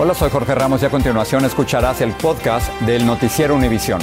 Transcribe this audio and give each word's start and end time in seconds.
Hola, 0.00 0.14
soy 0.14 0.30
Jorge 0.30 0.54
Ramos 0.54 0.80
y 0.80 0.86
a 0.86 0.90
continuación 0.90 1.44
escucharás 1.44 2.00
el 2.02 2.12
podcast 2.12 2.72
del 2.82 3.04
Noticiero 3.04 3.56
Univisión. 3.56 4.00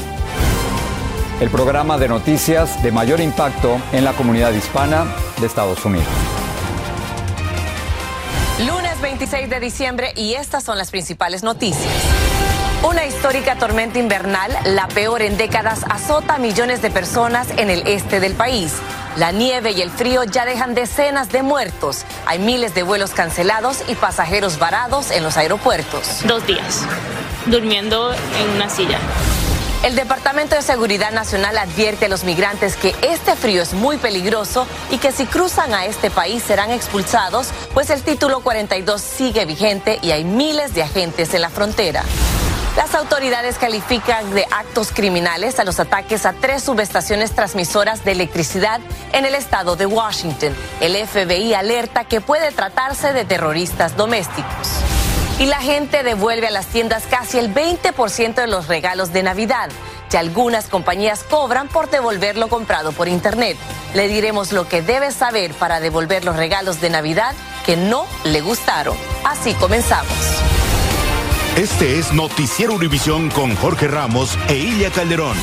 El 1.39 1.49
programa 1.49 1.97
de 1.97 2.09
noticias 2.09 2.83
de 2.83 2.91
mayor 2.91 3.21
impacto 3.21 3.77
en 3.93 4.03
la 4.03 4.11
comunidad 4.11 4.51
hispana 4.51 5.05
de 5.39 5.47
Estados 5.47 5.85
Unidos. 5.85 6.05
Lunes 8.67 8.99
26 8.99 9.49
de 9.49 9.59
diciembre 9.61 10.11
y 10.17 10.33
estas 10.33 10.65
son 10.65 10.77
las 10.77 10.91
principales 10.91 11.43
noticias. 11.43 11.93
Una 12.83 13.05
histórica 13.05 13.55
tormenta 13.55 13.99
invernal, 13.99 14.55
la 14.65 14.87
peor 14.87 15.21
en 15.21 15.37
décadas, 15.37 15.83
azota 15.89 16.35
a 16.35 16.37
millones 16.37 16.81
de 16.81 16.91
personas 16.91 17.47
en 17.57 17.69
el 17.69 17.87
este 17.87 18.19
del 18.19 18.33
país. 18.33 18.73
La 19.17 19.31
nieve 19.31 19.71
y 19.71 19.81
el 19.81 19.89
frío 19.89 20.23
ya 20.23 20.45
dejan 20.45 20.75
decenas 20.75 21.29
de 21.29 21.41
muertos. 21.41 22.05
Hay 22.25 22.39
miles 22.39 22.75
de 22.75 22.83
vuelos 22.83 23.11
cancelados 23.11 23.83
y 23.87 23.95
pasajeros 23.95 24.59
varados 24.59 25.11
en 25.11 25.23
los 25.23 25.37
aeropuertos. 25.37 26.21
Dos 26.25 26.45
días, 26.45 26.81
durmiendo 27.47 28.13
en 28.13 28.49
una 28.55 28.69
silla. 28.69 28.99
El 29.83 29.95
Departamento 29.95 30.55
de 30.55 30.63
Seguridad 30.63 31.11
Nacional 31.11 31.57
advierte 31.59 32.05
a 32.05 32.09
los 32.09 32.23
migrantes 32.23 32.75
que 32.75 32.95
este 33.03 33.35
frío 33.35 33.61
es 33.61 33.73
muy 33.73 33.97
peligroso 33.97 34.65
y 34.89 34.97
que 34.97 35.11
si 35.11 35.27
cruzan 35.27 35.75
a 35.75 35.85
este 35.85 36.09
país 36.09 36.41
serán 36.41 36.71
expulsados, 36.71 37.49
pues 37.73 37.91
el 37.91 38.01
título 38.01 38.39
42 38.39 38.99
sigue 38.99 39.45
vigente 39.45 39.99
y 40.01 40.09
hay 40.09 40.23
miles 40.23 40.73
de 40.73 40.81
agentes 40.81 41.35
en 41.35 41.41
la 41.41 41.49
frontera. 41.49 42.03
Las 42.75 42.93
autoridades 42.93 43.57
califican 43.57 44.33
de 44.33 44.45
actos 44.51 44.91
criminales 44.91 45.59
a 45.59 45.63
los 45.63 45.79
ataques 45.79 46.25
a 46.25 46.33
tres 46.33 46.61
subestaciones 46.61 47.31
transmisoras 47.31 48.03
de 48.03 48.11
electricidad 48.11 48.81
en 49.13 49.23
el 49.23 49.33
estado 49.33 49.77
de 49.77 49.85
Washington. 49.85 50.53
El 50.81 50.95
FBI 51.07 51.53
alerta 51.53 52.03
que 52.03 52.19
puede 52.19 52.51
tratarse 52.51 53.13
de 53.13 53.23
terroristas 53.23 53.95
domésticos. 53.95 54.69
Y 55.39 55.45
la 55.45 55.59
gente 55.59 56.03
devuelve 56.03 56.47
a 56.47 56.51
las 56.51 56.67
tiendas 56.67 57.03
casi 57.09 57.37
el 57.37 57.53
20% 57.53 58.35
de 58.35 58.47
los 58.47 58.67
regalos 58.67 59.13
de 59.13 59.23
Navidad. 59.23 59.69
Ya 60.09 60.19
algunas 60.19 60.67
compañías 60.67 61.23
cobran 61.23 61.69
por 61.69 61.89
devolver 61.89 62.37
lo 62.37 62.49
comprado 62.49 62.91
por 62.91 63.07
Internet. 63.07 63.57
Le 63.93 64.09
diremos 64.09 64.51
lo 64.51 64.67
que 64.67 64.81
debe 64.81 65.11
saber 65.11 65.53
para 65.53 65.79
devolver 65.79 66.25
los 66.25 66.35
regalos 66.35 66.81
de 66.81 66.89
Navidad 66.89 67.35
que 67.65 67.77
no 67.77 68.05
le 68.25 68.41
gustaron. 68.41 68.97
Así 69.23 69.53
comenzamos. 69.53 70.54
Este 71.57 71.99
es 71.99 72.11
Noticiero 72.11 72.73
Univisión 72.73 73.29
con 73.29 73.55
Jorge 73.55 73.87
Ramos 73.87 74.37
e 74.49 74.57
Ilia 74.57 74.91
Calderón. 74.91 75.37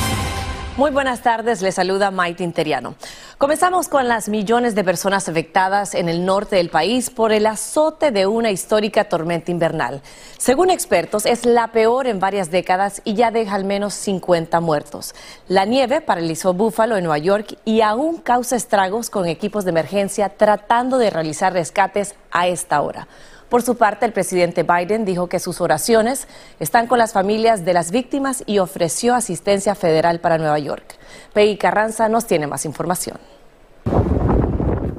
Muy 0.77 0.91
buenas 0.91 1.23
tardes, 1.23 1.63
le 1.63 1.71
saluda 1.71 2.11
Maite 2.11 2.43
Interiano. 2.43 2.93
Comenzamos 3.39 3.87
con 3.87 4.07
las 4.07 4.29
millones 4.29 4.75
de 4.75 4.83
personas 4.83 5.27
afectadas 5.27 5.95
en 5.95 6.09
el 6.09 6.23
norte 6.23 6.57
del 6.57 6.69
país 6.69 7.09
por 7.09 7.31
el 7.31 7.47
azote 7.47 8.11
de 8.11 8.27
una 8.27 8.51
histórica 8.51 9.05
tormenta 9.05 9.49
invernal. 9.49 10.03
Según 10.37 10.69
expertos, 10.69 11.25
es 11.25 11.47
la 11.47 11.71
peor 11.71 12.05
en 12.05 12.19
varias 12.19 12.51
décadas 12.51 13.01
y 13.03 13.15
ya 13.15 13.31
deja 13.31 13.55
al 13.55 13.65
menos 13.65 13.95
50 13.95 14.59
muertos. 14.59 15.15
La 15.47 15.65
nieve 15.65 15.99
paralizó 15.99 16.53
Búfalo 16.53 16.95
en 16.95 17.05
Nueva 17.05 17.17
York 17.17 17.57
y 17.65 17.81
aún 17.81 18.17
causa 18.17 18.55
estragos 18.55 19.09
con 19.09 19.27
equipos 19.27 19.63
de 19.63 19.71
emergencia 19.71 20.29
tratando 20.29 20.99
de 20.99 21.09
realizar 21.09 21.53
rescates 21.53 22.13
a 22.31 22.47
esta 22.47 22.81
hora. 22.81 23.07
Por 23.49 23.61
su 23.61 23.77
parte, 23.77 24.05
el 24.05 24.13
presidente 24.13 24.63
Biden 24.63 25.05
dijo 25.05 25.27
que 25.27 25.39
sus 25.39 25.61
oraciones 25.61 26.27
están 26.59 26.87
con 26.87 26.97
las 26.97 27.13
familias 27.13 27.65
de 27.65 27.73
las 27.73 27.91
víctimas 27.91 28.43
y 28.45 28.59
ofreció 28.59 29.13
asistencia 29.15 29.75
federal 29.75 30.19
para 30.19 30.37
Nueva 30.37 30.59
York. 30.59 30.95
Peggy 31.33 31.57
Carranza 31.57 32.09
nos 32.09 32.25
tiene 32.25 32.47
más 32.47 32.65
información. 32.65 33.17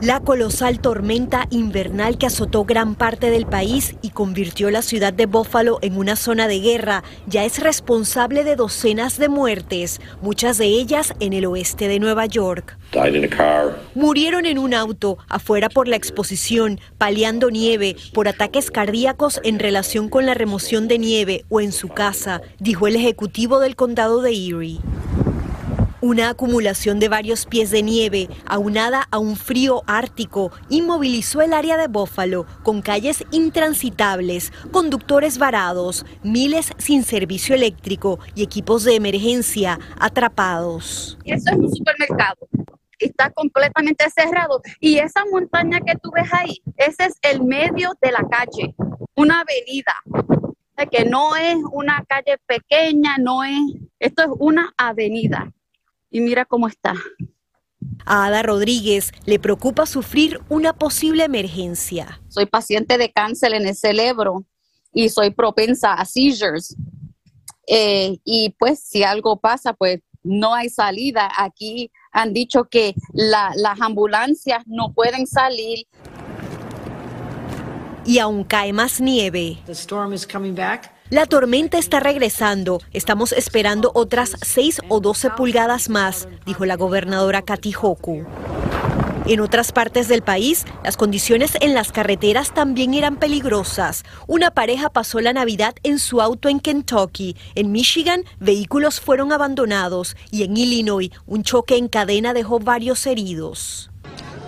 La 0.04 0.20
colosal 0.20 0.80
tormenta 0.80 1.46
invernal 1.48 2.18
que 2.18 2.26
azotó 2.26 2.66
gran 2.66 2.94
parte 2.94 3.30
del 3.30 3.46
país 3.46 3.96
y 4.02 4.10
convirtió 4.10 4.70
la 4.70 4.82
ciudad 4.82 5.14
de 5.14 5.24
Buffalo 5.24 5.78
en 5.80 5.96
una 5.96 6.14
zona 6.14 6.46
de 6.46 6.60
guerra 6.60 7.02
ya 7.26 7.46
es 7.46 7.58
responsable 7.58 8.44
de 8.44 8.54
docenas 8.54 9.16
de 9.16 9.30
muertes, 9.30 10.02
muchas 10.20 10.58
de 10.58 10.66
ellas 10.66 11.14
en 11.20 11.32
el 11.32 11.46
oeste 11.46 11.88
de 11.88 12.00
Nueva 12.00 12.26
York. 12.26 12.76
Murieron 13.94 14.44
en 14.44 14.58
un 14.58 14.74
auto 14.74 15.16
afuera 15.26 15.70
por 15.70 15.88
la 15.88 15.96
exposición, 15.96 16.80
paliando 16.98 17.50
nieve, 17.50 17.96
por 18.12 18.28
ataques 18.28 18.70
cardíacos 18.70 19.40
en 19.42 19.58
relación 19.58 20.10
con 20.10 20.26
la 20.26 20.34
remoción 20.34 20.86
de 20.86 20.98
nieve 20.98 21.46
o 21.48 21.62
en 21.62 21.72
su 21.72 21.88
casa, 21.88 22.42
dijo 22.58 22.88
el 22.88 22.96
ejecutivo 22.96 23.58
del 23.58 23.74
condado 23.74 24.20
de 24.20 24.32
Erie. 24.32 24.80
Una 26.04 26.28
acumulación 26.28 27.00
de 27.00 27.08
varios 27.08 27.46
pies 27.46 27.70
de 27.70 27.82
nieve, 27.82 28.28
aunada 28.44 29.08
a 29.10 29.18
un 29.18 29.36
frío 29.36 29.82
ártico, 29.86 30.52
inmovilizó 30.68 31.40
el 31.40 31.54
área 31.54 31.78
de 31.78 31.88
Buffalo, 31.88 32.44
con 32.62 32.82
calles 32.82 33.24
intransitables, 33.30 34.52
conductores 34.70 35.38
varados, 35.38 36.04
miles 36.22 36.72
sin 36.76 37.04
servicio 37.04 37.54
eléctrico 37.54 38.18
y 38.34 38.42
equipos 38.42 38.84
de 38.84 38.96
emergencia 38.96 39.78
atrapados. 39.98 41.16
Eso 41.24 41.50
es 41.52 41.56
un 41.56 41.74
supermercado. 41.74 42.48
Está 42.98 43.30
completamente 43.30 44.04
cerrado. 44.10 44.60
Y 44.80 44.98
esa 44.98 45.24
montaña 45.32 45.80
que 45.80 45.96
tú 46.02 46.10
ves 46.14 46.28
ahí, 46.34 46.60
ese 46.76 47.06
es 47.06 47.14
el 47.22 47.42
medio 47.42 47.94
de 48.02 48.12
la 48.12 48.26
calle, 48.30 48.74
una 49.14 49.40
avenida 49.40 49.94
que 50.90 51.06
no 51.06 51.34
es 51.34 51.56
una 51.72 52.04
calle 52.06 52.36
pequeña, 52.46 53.16
no 53.16 53.42
es, 53.42 53.58
esto 54.00 54.22
es 54.24 54.28
una 54.38 54.70
avenida 54.76 55.50
y 56.14 56.20
mira 56.20 56.44
cómo 56.44 56.68
está. 56.68 56.94
A 58.06 58.26
Ada 58.26 58.44
Rodríguez 58.44 59.10
le 59.26 59.40
preocupa 59.40 59.84
sufrir 59.84 60.40
una 60.48 60.72
posible 60.72 61.24
emergencia. 61.24 62.22
Soy 62.28 62.46
paciente 62.46 62.98
de 62.98 63.10
cáncer 63.10 63.52
en 63.52 63.66
el 63.66 63.74
cerebro 63.74 64.44
y 64.92 65.08
soy 65.08 65.30
propensa 65.30 65.92
a 65.94 66.04
seizures. 66.04 66.76
Eh, 67.66 68.18
y 68.22 68.54
pues 68.60 68.78
si 68.78 69.02
algo 69.02 69.40
pasa, 69.40 69.72
pues 69.72 70.02
no 70.22 70.54
hay 70.54 70.68
salida. 70.68 71.28
Aquí 71.36 71.90
han 72.12 72.32
dicho 72.32 72.66
que 72.70 72.94
las 73.12 73.80
ambulancias 73.80 74.62
no 74.66 74.92
pueden 74.94 75.26
salir. 75.26 75.84
Y 78.06 78.20
aún 78.20 78.44
cae 78.44 78.72
más 78.72 79.00
nieve. 79.00 79.58
La 81.14 81.26
tormenta 81.26 81.78
está 81.78 82.00
regresando. 82.00 82.80
Estamos 82.92 83.30
esperando 83.30 83.92
otras 83.94 84.32
6 84.42 84.80
o 84.88 84.98
12 84.98 85.30
pulgadas 85.30 85.88
más, 85.88 86.26
dijo 86.44 86.64
la 86.64 86.74
gobernadora 86.74 87.42
Kathy 87.42 87.72
Hoku. 87.80 88.24
En 89.24 89.38
otras 89.38 89.70
partes 89.70 90.08
del 90.08 90.22
país, 90.22 90.64
las 90.82 90.96
condiciones 90.96 91.52
en 91.60 91.72
las 91.72 91.92
carreteras 91.92 92.52
también 92.52 92.94
eran 92.94 93.14
peligrosas. 93.14 94.02
Una 94.26 94.50
pareja 94.50 94.90
pasó 94.90 95.20
la 95.20 95.32
Navidad 95.32 95.76
en 95.84 96.00
su 96.00 96.20
auto 96.20 96.48
en 96.48 96.58
Kentucky. 96.58 97.36
En 97.54 97.70
Michigan, 97.70 98.24
vehículos 98.40 98.98
fueron 98.98 99.30
abandonados. 99.30 100.16
Y 100.32 100.42
en 100.42 100.56
Illinois, 100.56 101.12
un 101.26 101.44
choque 101.44 101.76
en 101.76 101.86
cadena 101.86 102.34
dejó 102.34 102.58
varios 102.58 103.06
heridos. 103.06 103.88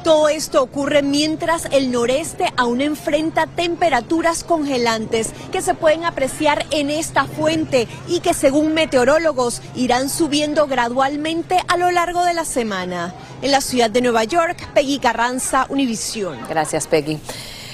Todo 0.06 0.28
esto 0.28 0.62
ocurre 0.62 1.02
mientras 1.02 1.64
el 1.72 1.90
noreste 1.90 2.52
aún 2.56 2.80
enfrenta 2.80 3.48
temperaturas 3.48 4.44
congelantes 4.44 5.32
que 5.50 5.60
se 5.60 5.74
pueden 5.74 6.04
apreciar 6.04 6.64
en 6.70 6.90
esta 6.90 7.24
fuente 7.24 7.88
y 8.06 8.20
que 8.20 8.32
según 8.32 8.72
meteorólogos 8.72 9.62
irán 9.74 10.08
subiendo 10.08 10.68
gradualmente 10.68 11.58
a 11.66 11.76
lo 11.76 11.90
largo 11.90 12.24
de 12.24 12.34
la 12.34 12.44
semana. 12.44 13.14
En 13.42 13.50
la 13.50 13.60
ciudad 13.60 13.90
de 13.90 14.00
Nueva 14.00 14.22
York, 14.22 14.68
Peggy 14.74 15.00
Carranza, 15.00 15.66
Univisión. 15.70 16.38
Gracias, 16.48 16.86
Peggy. 16.86 17.18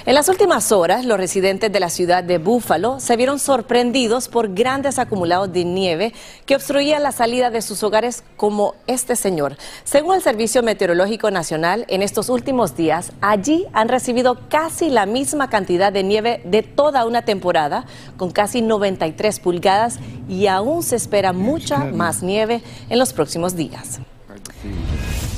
En 0.04 0.16
las 0.16 0.28
últimas 0.28 0.72
horas, 0.72 1.04
los 1.04 1.16
residentes 1.16 1.70
de 1.70 1.78
la 1.78 1.88
ciudad 1.88 2.24
de 2.24 2.38
Búfalo 2.38 2.98
se 2.98 3.14
vieron 3.14 3.38
sorprendidos 3.38 4.26
por 4.26 4.52
grandes 4.52 4.98
acumulados 4.98 5.52
de 5.52 5.64
nieve 5.64 6.12
que 6.44 6.56
obstruían 6.56 7.04
la 7.04 7.12
salida 7.12 7.50
de 7.50 7.62
sus 7.62 7.84
hogares 7.84 8.24
como 8.36 8.74
este 8.88 9.14
señor. 9.14 9.56
Según 9.84 10.16
el 10.16 10.22
Servicio 10.22 10.64
Meteorológico 10.64 11.30
Nacional, 11.30 11.84
en 11.86 12.02
estos 12.02 12.30
últimos 12.30 12.74
días, 12.76 13.12
allí 13.20 13.68
han 13.74 13.88
recibido 13.88 14.48
casi 14.48 14.90
la 14.90 15.06
misma 15.06 15.48
cantidad 15.48 15.92
de 15.92 16.02
nieve 16.02 16.42
de 16.46 16.64
toda 16.64 17.06
una 17.06 17.22
temporada, 17.22 17.84
con 18.16 18.32
casi 18.32 18.60
93 18.60 19.38
pulgadas, 19.38 20.00
y 20.28 20.48
aún 20.48 20.82
se 20.82 20.96
espera 20.96 21.32
mucha 21.32 21.78
más 21.84 22.24
nieve 22.24 22.60
en 22.88 22.98
los 22.98 23.12
próximos 23.12 23.54
días. 23.54 24.00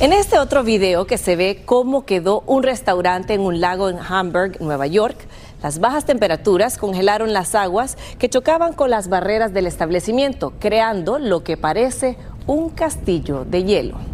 En 0.00 0.12
este 0.12 0.38
otro 0.38 0.64
video 0.64 1.06
que 1.06 1.18
se 1.18 1.36
ve 1.36 1.62
cómo 1.64 2.04
quedó 2.04 2.42
un 2.46 2.62
restaurante 2.62 3.34
en 3.34 3.40
un 3.40 3.60
lago 3.60 3.88
en 3.88 3.98
Hamburg, 3.98 4.60
Nueva 4.60 4.86
York, 4.86 5.16
las 5.62 5.78
bajas 5.78 6.04
temperaturas 6.04 6.76
congelaron 6.76 7.32
las 7.32 7.54
aguas 7.54 7.96
que 8.18 8.28
chocaban 8.28 8.72
con 8.74 8.90
las 8.90 9.08
barreras 9.08 9.54
del 9.54 9.66
establecimiento, 9.66 10.52
creando 10.58 11.18
lo 11.18 11.42
que 11.42 11.56
parece 11.56 12.16
un 12.46 12.70
castillo 12.70 13.44
de 13.44 13.64
hielo. 13.64 14.13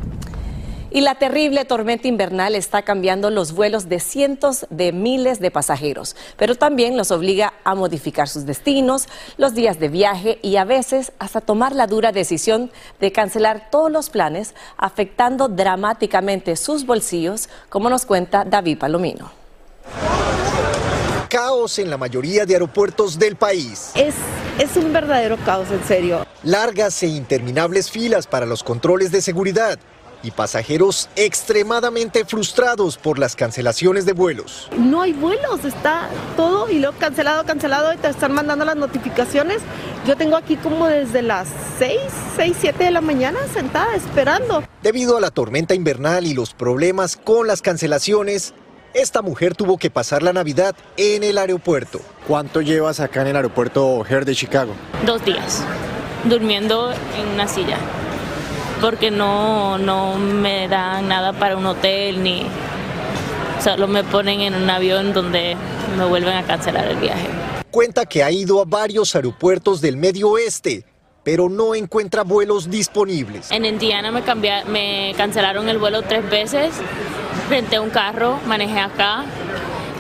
Y 0.92 1.02
la 1.02 1.14
terrible 1.14 1.64
tormenta 1.64 2.08
invernal 2.08 2.56
está 2.56 2.82
cambiando 2.82 3.30
los 3.30 3.52
vuelos 3.52 3.88
de 3.88 4.00
cientos 4.00 4.66
de 4.70 4.92
miles 4.92 5.38
de 5.38 5.52
pasajeros, 5.52 6.16
pero 6.36 6.56
también 6.56 6.96
los 6.96 7.12
obliga 7.12 7.52
a 7.62 7.76
modificar 7.76 8.28
sus 8.28 8.44
destinos, 8.44 9.06
los 9.36 9.54
días 9.54 9.78
de 9.78 9.88
viaje 9.88 10.40
y 10.42 10.56
a 10.56 10.64
veces 10.64 11.12
hasta 11.20 11.40
tomar 11.40 11.76
la 11.76 11.86
dura 11.86 12.10
decisión 12.10 12.72
de 12.98 13.12
cancelar 13.12 13.70
todos 13.70 13.92
los 13.92 14.10
planes, 14.10 14.54
afectando 14.76 15.46
dramáticamente 15.46 16.56
sus 16.56 16.84
bolsillos, 16.84 17.48
como 17.68 17.88
nos 17.88 18.04
cuenta 18.04 18.44
David 18.44 18.78
Palomino. 18.78 19.30
Caos 21.28 21.78
en 21.78 21.88
la 21.88 21.96
mayoría 21.96 22.44
de 22.44 22.54
aeropuertos 22.54 23.16
del 23.16 23.36
país. 23.36 23.92
Es, 23.94 24.16
es 24.58 24.76
un 24.76 24.92
verdadero 24.92 25.36
caos, 25.44 25.70
en 25.70 25.84
serio. 25.84 26.26
Largas 26.42 27.00
e 27.04 27.06
interminables 27.06 27.88
filas 27.88 28.26
para 28.26 28.46
los 28.46 28.64
controles 28.64 29.12
de 29.12 29.22
seguridad 29.22 29.78
y 30.22 30.30
pasajeros 30.30 31.08
extremadamente 31.16 32.24
frustrados 32.24 32.96
por 32.96 33.18
las 33.18 33.36
cancelaciones 33.36 34.06
de 34.06 34.12
vuelos. 34.12 34.68
No 34.78 35.02
hay 35.02 35.12
vuelos, 35.12 35.64
está 35.64 36.08
todo 36.36 36.70
y 36.70 36.78
luego 36.78 36.96
cancelado, 36.98 37.44
cancelado 37.44 37.92
y 37.92 37.96
te 37.96 38.08
están 38.08 38.32
mandando 38.32 38.64
las 38.64 38.76
notificaciones. 38.76 39.58
Yo 40.06 40.16
tengo 40.16 40.36
aquí 40.36 40.56
como 40.56 40.86
desde 40.86 41.22
las 41.22 41.48
6, 41.78 41.98
6, 42.36 42.56
7 42.60 42.84
de 42.84 42.90
la 42.90 43.00
mañana 43.00 43.38
sentada 43.52 43.94
esperando. 43.94 44.64
Debido 44.82 45.16
a 45.16 45.20
la 45.20 45.30
tormenta 45.30 45.74
invernal 45.74 46.26
y 46.26 46.34
los 46.34 46.54
problemas 46.54 47.16
con 47.16 47.46
las 47.46 47.62
cancelaciones, 47.62 48.54
esta 48.94 49.22
mujer 49.22 49.54
tuvo 49.54 49.78
que 49.78 49.90
pasar 49.90 50.22
la 50.22 50.32
Navidad 50.32 50.74
en 50.96 51.22
el 51.22 51.38
aeropuerto. 51.38 52.00
¿Cuánto 52.26 52.60
llevas 52.60 53.00
acá 53.00 53.22
en 53.22 53.28
el 53.28 53.36
aeropuerto 53.36 53.86
O'Hare 53.86 54.24
de 54.24 54.34
Chicago? 54.34 54.72
Dos 55.06 55.24
días, 55.24 55.62
durmiendo 56.24 56.92
en 56.92 57.28
una 57.34 57.46
silla 57.46 57.78
porque 58.80 59.10
no, 59.10 59.78
no 59.78 60.16
me 60.16 60.68
dan 60.68 61.08
nada 61.08 61.32
para 61.32 61.56
un 61.56 61.66
hotel 61.66 62.22
ni 62.22 62.46
solo 63.62 63.86
me 63.86 64.04
ponen 64.04 64.40
en 64.40 64.54
un 64.54 64.70
avión 64.70 65.12
donde 65.12 65.56
me 65.98 66.04
vuelven 66.06 66.36
a 66.36 66.44
cancelar 66.44 66.86
el 66.88 66.96
viaje. 66.96 67.28
Cuenta 67.70 68.06
que 68.06 68.24
ha 68.24 68.30
ido 68.30 68.60
a 68.60 68.64
varios 68.64 69.14
aeropuertos 69.14 69.80
del 69.80 69.96
medio 69.96 70.30
oeste, 70.30 70.84
pero 71.22 71.48
no 71.48 71.74
encuentra 71.74 72.24
vuelos 72.24 72.70
disponibles. 72.70 73.50
En 73.50 73.64
Indiana 73.64 74.10
me, 74.10 74.22
me 74.66 75.14
cancelaron 75.16 75.68
el 75.68 75.78
vuelo 75.78 76.02
tres 76.02 76.28
veces, 76.28 76.72
renté 77.48 77.78
un 77.78 77.90
carro, 77.90 78.40
manejé 78.46 78.80
acá, 78.80 79.24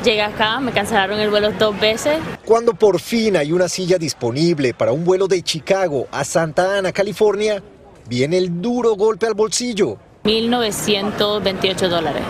llegué 0.02 0.22
acá, 0.22 0.58
me 0.60 0.72
cancelaron 0.72 1.20
el 1.20 1.30
vuelo 1.30 1.52
dos 1.52 1.78
veces. 1.78 2.18
Cuando 2.44 2.74
por 2.74 2.98
fin 2.98 3.36
hay 3.36 3.52
una 3.52 3.68
silla 3.68 3.98
disponible 3.98 4.74
para 4.74 4.92
un 4.92 5.04
vuelo 5.04 5.28
de 5.28 5.42
Chicago 5.42 6.08
a 6.10 6.24
Santa 6.24 6.78
Ana, 6.78 6.92
California, 6.92 7.62
viene 8.10 8.38
el 8.38 8.60
duro 8.60 8.96
golpe 8.96 9.26
al 9.26 9.34
bolsillo. 9.34 9.96
1.928 10.24 11.88
dólares. 11.88 12.22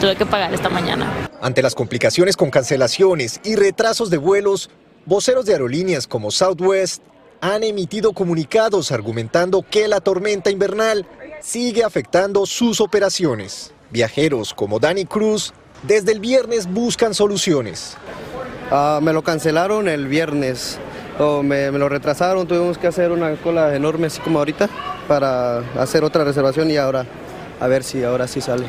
Tuve 0.00 0.14
que 0.14 0.24
pagar 0.24 0.54
esta 0.54 0.68
mañana. 0.68 1.28
Ante 1.42 1.62
las 1.62 1.74
complicaciones 1.74 2.36
con 2.36 2.50
cancelaciones 2.50 3.40
y 3.44 3.56
retrasos 3.56 4.08
de 4.08 4.18
vuelos, 4.18 4.70
voceros 5.04 5.46
de 5.46 5.54
aerolíneas 5.54 6.06
como 6.06 6.30
Southwest 6.30 7.02
han 7.40 7.64
emitido 7.64 8.12
comunicados 8.12 8.92
argumentando 8.92 9.64
que 9.68 9.88
la 9.88 10.00
tormenta 10.00 10.50
invernal 10.50 11.06
sigue 11.42 11.82
afectando 11.82 12.46
sus 12.46 12.80
operaciones. 12.80 13.72
Viajeros 13.90 14.54
como 14.54 14.78
Danny 14.78 15.06
Cruz 15.06 15.52
desde 15.82 16.12
el 16.12 16.20
viernes 16.20 16.72
buscan 16.72 17.14
soluciones. 17.14 17.96
Ah, 18.70 19.00
me 19.02 19.12
lo 19.12 19.22
cancelaron 19.22 19.88
el 19.88 20.06
viernes 20.06 20.78
me, 21.42 21.70
lo 21.72 21.88
retrasaron, 21.88 22.46
tuvimos 22.46 22.78
que 22.78 22.86
hacer 22.86 23.10
una 23.10 23.34
cola 23.36 23.74
enorme 23.74 24.06
así 24.06 24.20
como 24.20 24.38
ahorita 24.38 24.68
para 25.08 25.58
hacer 25.80 26.04
otra 26.04 26.24
reservación 26.24 26.70
y 26.70 26.76
ahora 26.76 27.04
a 27.60 27.66
ver 27.66 27.82
si 27.82 28.04
ahora 28.04 28.28
sí 28.28 28.40
sale. 28.40 28.66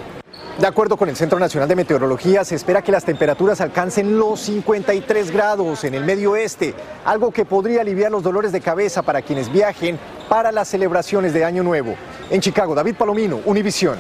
De 0.60 0.68
acuerdo 0.68 0.98
con 0.98 1.07
el 1.07 1.16
Centro 1.16 1.40
Nacional 1.40 1.69
de 1.69 1.75
Meteorología, 1.78 2.44
se 2.44 2.56
espera 2.56 2.81
que 2.81 2.92
las 2.92 3.06
temperaturas 3.06 3.62
alcancen 3.62 4.18
los 4.18 4.42
53 4.42 5.31
grados 5.31 5.86
en 5.86 5.94
el 5.94 6.04
medio 6.04 6.31
oeste, 6.31 6.74
algo 7.06 7.31
que 7.31 7.46
podría 7.46 7.80
aliviar 7.80 8.12
los 8.12 8.24
dolores 8.24 8.52
de 8.52 8.60
cabeza 8.60 9.02
para 9.02 9.22
quienes 9.22 9.50
viajen 9.50 9.98
para 10.28 10.52
las 10.52 10.68
celebraciones 10.68 11.34
de 11.34 11.45
Año 11.45 11.63
Nuevo. 11.63 11.95
En 12.30 12.42
Chicago, 12.42 12.75
David 12.75 12.95
Palomino, 12.95 13.40
Univisión. 13.45 13.95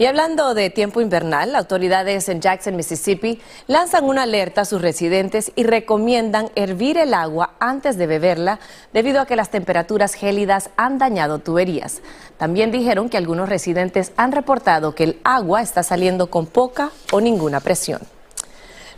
Y 0.00 0.06
hablando 0.06 0.54
de 0.54 0.70
tiempo 0.70 1.02
invernal, 1.02 1.54
autoridades 1.54 2.30
en 2.30 2.40
Jackson, 2.40 2.74
Mississippi, 2.74 3.38
lanzan 3.66 4.04
una 4.04 4.22
alerta 4.22 4.62
a 4.62 4.64
sus 4.64 4.80
residentes 4.80 5.52
y 5.56 5.64
recomiendan 5.64 6.48
hervir 6.54 6.96
el 6.96 7.12
agua 7.12 7.52
antes 7.60 7.98
de 7.98 8.06
beberla 8.06 8.60
debido 8.94 9.20
a 9.20 9.26
que 9.26 9.36
las 9.36 9.50
temperaturas 9.50 10.14
gélidas 10.14 10.70
han 10.78 10.96
dañado 10.96 11.40
tuberías. 11.40 12.00
También 12.38 12.70
dijeron 12.70 13.10
que 13.10 13.18
algunos 13.18 13.50
residentes 13.50 14.12
han 14.16 14.32
reportado 14.32 14.94
que 14.94 15.04
el 15.04 15.20
agua 15.22 15.60
está 15.60 15.82
saliendo 15.82 16.30
con 16.30 16.46
poca 16.46 16.92
o 17.12 17.20
ninguna 17.20 17.60
presión. 17.60 18.00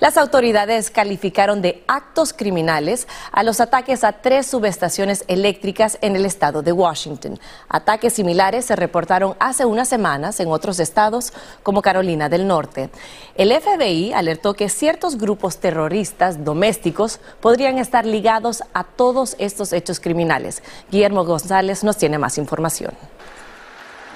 Las 0.02 0.16
autoridades 0.16 0.90
calificaron 0.90 1.62
de 1.62 1.84
actos 1.87 2.32
criminales 2.32 3.06
a 3.31 3.44
los 3.44 3.60
ataques 3.60 4.03
a 4.03 4.10
tres 4.10 4.48
subestaciones 4.48 5.24
eléctricas 5.29 5.96
en 6.00 6.17
el 6.17 6.27
estado 6.27 6.60
de 6.60 6.72
Washington. 6.72 7.38
Ataques 7.69 8.15
similares 8.15 8.65
se 8.65 8.74
reportaron 8.74 9.36
hace 9.38 9.65
unas 9.65 9.86
semanas 9.88 10.41
en 10.41 10.48
otros 10.48 10.81
estados 10.81 11.32
como 11.62 11.82
Carolina 11.82 12.29
del 12.29 12.48
Norte. 12.48 12.91
El 13.36 13.53
FBI 13.53 14.12
alertó 14.12 14.55
que 14.55 14.69
ciertos 14.69 15.19
grupos 15.19 15.58
terroristas 15.58 16.44
domésticos 16.44 17.20
podrían 17.41 17.79
estar 17.79 18.05
ligados 18.05 18.65
a 18.74 18.82
todos 18.82 19.36
estos 19.38 19.72
hechos 19.72 20.00
criminales. 20.00 20.65
Guillermo 20.91 21.24
González 21.24 21.84
nos 21.84 21.96
tiene 21.96 22.19
más 22.19 22.38
información. 22.38 22.93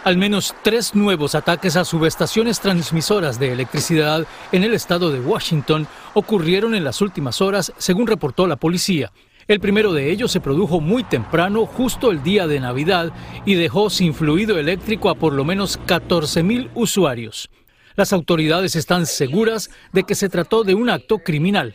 Al 0.06 0.18
menos 0.18 0.54
tres 0.62 0.94
nuevos 0.94 1.34
ataques 1.34 1.74
a 1.74 1.84
subestaciones 1.84 2.60
transmisoras 2.60 3.40
de 3.40 3.50
electricidad 3.50 4.24
en 4.52 4.62
el 4.62 4.72
estado 4.72 5.10
de 5.10 5.18
Washington 5.18 5.88
ocurrieron 6.14 6.76
en 6.76 6.84
las 6.84 7.00
últimas 7.00 7.40
horas, 7.40 7.72
según 7.76 8.06
reportó 8.06 8.46
la 8.46 8.54
policía. 8.54 9.10
El 9.48 9.58
primero 9.58 9.92
de 9.92 10.12
ellos 10.12 10.30
se 10.30 10.38
produjo 10.38 10.80
muy 10.80 11.02
temprano, 11.02 11.66
justo 11.66 12.12
el 12.12 12.22
día 12.22 12.46
de 12.46 12.60
Navidad, 12.60 13.10
y 13.44 13.56
dejó 13.56 13.90
sin 13.90 14.14
fluido 14.14 14.60
eléctrico 14.60 15.10
a 15.10 15.16
por 15.16 15.32
lo 15.32 15.44
menos 15.44 15.80
14.000 15.88 16.70
usuarios. 16.76 17.50
Las 17.96 18.12
autoridades 18.12 18.76
están 18.76 19.06
seguras 19.06 19.70
de 19.92 20.04
que 20.04 20.14
se 20.14 20.28
trató 20.28 20.62
de 20.62 20.76
un 20.76 20.88
acto 20.88 21.18
criminal. 21.18 21.74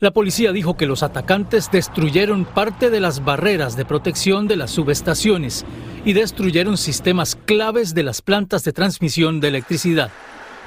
La 0.00 0.12
policía 0.12 0.52
dijo 0.52 0.78
que 0.78 0.86
los 0.86 1.02
atacantes 1.02 1.70
destruyeron 1.70 2.46
parte 2.46 2.88
de 2.88 3.00
las 3.00 3.22
barreras 3.22 3.76
de 3.76 3.84
protección 3.84 4.48
de 4.48 4.56
las 4.56 4.70
subestaciones 4.70 5.66
y 6.06 6.14
destruyeron 6.14 6.78
sistemas 6.78 7.36
claves 7.36 7.92
de 7.92 8.02
las 8.02 8.22
plantas 8.22 8.64
de 8.64 8.72
transmisión 8.72 9.40
de 9.40 9.48
electricidad. 9.48 10.10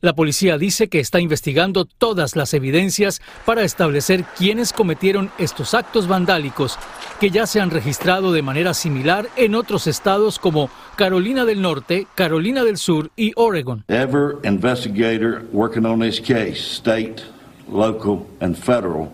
La 0.00 0.14
policía 0.14 0.58
dice 0.58 0.88
que 0.88 1.00
está 1.00 1.20
investigando 1.20 1.84
todas 1.84 2.36
las 2.36 2.54
evidencias 2.54 3.20
para 3.44 3.62
establecer 3.62 4.24
quiénes 4.36 4.72
cometieron 4.72 5.30
estos 5.38 5.74
actos 5.74 6.08
vandálicos 6.08 6.78
que 7.20 7.30
ya 7.30 7.46
se 7.46 7.60
han 7.60 7.70
registrado 7.70 8.32
de 8.32 8.42
manera 8.42 8.74
similar 8.74 9.28
en 9.36 9.54
otros 9.54 9.86
estados 9.86 10.38
como 10.38 10.70
Carolina 10.96 11.44
del 11.44 11.62
Norte, 11.62 12.06
Carolina 12.14 12.64
del 12.64 12.76
Sur 12.76 13.10
y 13.16 13.32
Oregon. 13.36 13.84
Ever 13.88 14.38
investigator 14.44 15.42
working 15.52 15.86
on 15.86 16.00
this 16.00 16.20
case, 16.20 16.58
state, 16.60 17.22
local 17.68 18.26
and 18.40 18.56
federal, 18.56 19.10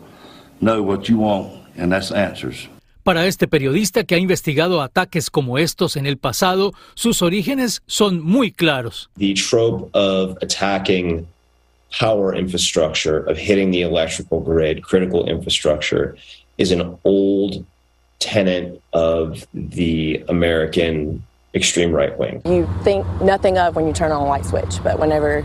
know 0.61 0.83
what 0.83 1.09
you 1.09 1.19
want 1.19 1.61
and 1.77 1.93
that's 1.93 2.13
answers. 2.13 2.69
Para 3.11 3.27
este 3.27 3.49
periodista 3.49 4.05
que 4.05 4.15
ha 4.15 4.19
investigado 4.19 4.81
ataques 4.81 5.31
como 5.31 5.59
estos 5.59 5.97
en 5.97 6.07
el 6.07 6.17
pasado, 6.17 6.75
sus 6.95 7.23
orígenes 7.23 7.83
son 7.89 8.23
muy 8.23 8.53
claros. 8.53 9.11
The 9.19 9.35
trope 9.35 9.91
of 9.95 10.37
attacking 10.43 11.27
power 11.91 12.33
infrastructure, 12.33 13.29
of 13.29 13.37
hitting 13.37 13.73
the 13.73 13.81
electrical 13.81 14.39
grid, 14.39 14.85
critical 14.85 15.29
infrastructure, 15.29 16.15
is 16.57 16.71
an 16.71 16.97
old 17.03 17.67
tenet 18.21 18.81
of 18.93 19.45
the 19.55 20.25
American 20.29 21.25
extreme 21.53 21.91
right 21.91 22.17
wing. 22.17 22.41
You 22.45 22.69
think 22.85 23.05
nothing 23.21 23.59
of 23.59 23.75
when 23.75 23.89
you 23.89 23.93
turn 23.93 24.13
on 24.13 24.23
a 24.23 24.27
light 24.29 24.47
switch, 24.47 24.81
but 24.85 25.01
whenever 25.01 25.45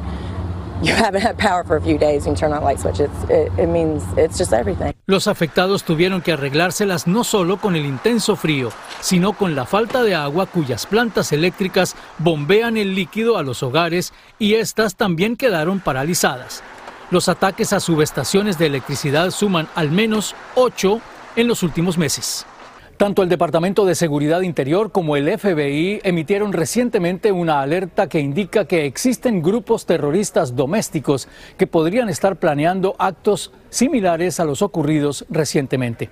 you 0.84 0.94
haven't 1.04 1.24
had 1.24 1.40
power 1.40 1.64
for 1.64 1.78
a 1.78 1.82
few 1.82 1.98
days 1.98 2.28
and 2.28 2.38
you 2.38 2.40
turn 2.40 2.54
on 2.54 2.62
a 2.62 2.64
light 2.64 2.80
switch, 2.80 3.00
it's, 3.00 3.24
it, 3.24 3.52
it 3.58 3.70
means 3.70 4.04
it's 4.18 4.38
just 4.38 4.54
everything. 4.54 4.95
Los 5.08 5.28
afectados 5.28 5.84
tuvieron 5.84 6.22
que 6.22 6.32
arreglárselas 6.32 7.06
no 7.06 7.24
solo 7.24 7.58
con 7.58 7.76
el 7.76 7.86
intenso 7.86 8.36
frío, 8.36 8.72
sino 9.02 9.34
con 9.34 9.54
la 9.54 9.66
falta 9.66 10.02
de 10.02 10.16
agua 10.16 10.48
cuyas 10.48 10.88
plantas 10.88 11.32
eléctricas 11.32 11.96
bombean 12.18 12.76
el 12.76 12.96
líquido 12.96 13.38
a 13.38 13.44
los 13.44 13.62
hogares 13.62 14.14
y 14.40 14.56
estas 14.56 14.96
también 14.96 15.36
quedaron 15.36 15.80
paralizadas. 15.80 16.64
Los 17.12 17.30
ataques 17.30 17.72
a 17.72 17.80
subestaciones 17.80 18.58
de 18.58 18.66
electricidad 18.66 19.30
suman 19.30 19.68
al 19.76 19.92
menos 19.92 20.34
ocho 20.56 21.02
en 21.36 21.48
los 21.48 21.62
últimos 21.62 22.00
meses. 22.00 22.48
Tanto 22.98 23.24
el 23.24 23.30
Departamento 23.30 23.86
de 23.86 23.94
Seguridad 23.94 24.40
Interior 24.42 24.92
como 24.92 25.18
el 25.18 25.38
FBI 25.38 26.00
emitieron 26.04 26.54
recientemente 26.54 27.34
una 27.34 27.60
alerta 27.60 28.08
que 28.08 28.22
indica 28.22 28.66
que 28.66 28.86
existen 28.86 29.42
grupos 29.42 29.86
terroristas 29.86 30.56
domésticos 30.56 31.28
que 31.58 31.68
podrían 31.68 32.08
estar 32.08 32.38
planeando 32.38 32.96
actos 32.98 33.52
similares 33.70 34.40
a 34.40 34.46
los 34.46 34.62
ocurridos 34.62 35.26
recientemente. 35.30 36.10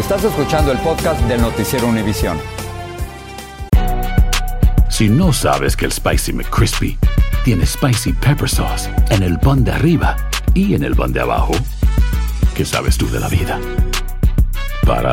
Estás 0.00 0.24
escuchando 0.24 0.72
el 0.72 0.78
podcast 0.78 1.20
del 1.26 1.40
noticiero 1.40 1.86
Univisión. 1.86 2.38
Si 4.88 5.08
no 5.08 5.32
sabes 5.32 5.76
que 5.76 5.84
el 5.84 5.92
Spicy 5.92 6.32
McCrispy 6.32 6.98
tiene 7.44 7.64
Spicy 7.64 8.12
Pepper 8.14 8.48
Sauce 8.48 8.90
en 9.10 9.22
el 9.22 9.38
pan 9.38 9.62
de 9.62 9.70
arriba 9.70 10.16
y 10.54 10.74
en 10.74 10.82
el 10.82 10.96
pan 10.96 11.12
de 11.12 11.20
abajo, 11.20 11.52
¿qué 12.56 12.64
sabes 12.64 12.98
tú 12.98 13.08
de 13.08 13.20
la 13.20 13.28
vida? 13.28 13.60
Para 14.86 15.12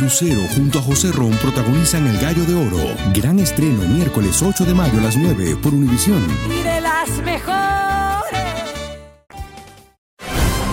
Lucero 0.00 0.40
junto 0.54 0.78
a 0.78 0.82
José 0.82 1.12
Ron 1.12 1.30
protagonizan 1.32 2.06
El 2.06 2.18
Gallo 2.18 2.44
de 2.44 2.54
Oro. 2.54 2.94
Gran 3.14 3.38
estreno 3.38 3.82
miércoles 3.82 4.42
8 4.42 4.64
de 4.64 4.74
mayo 4.74 4.98
a 4.98 5.02
las 5.02 5.16
9 5.16 5.56
por 5.62 5.72
Univisión. 5.72 6.24
Y 6.50 6.62
de 6.62 6.80
las 6.80 7.08
mejores. 7.22 7.54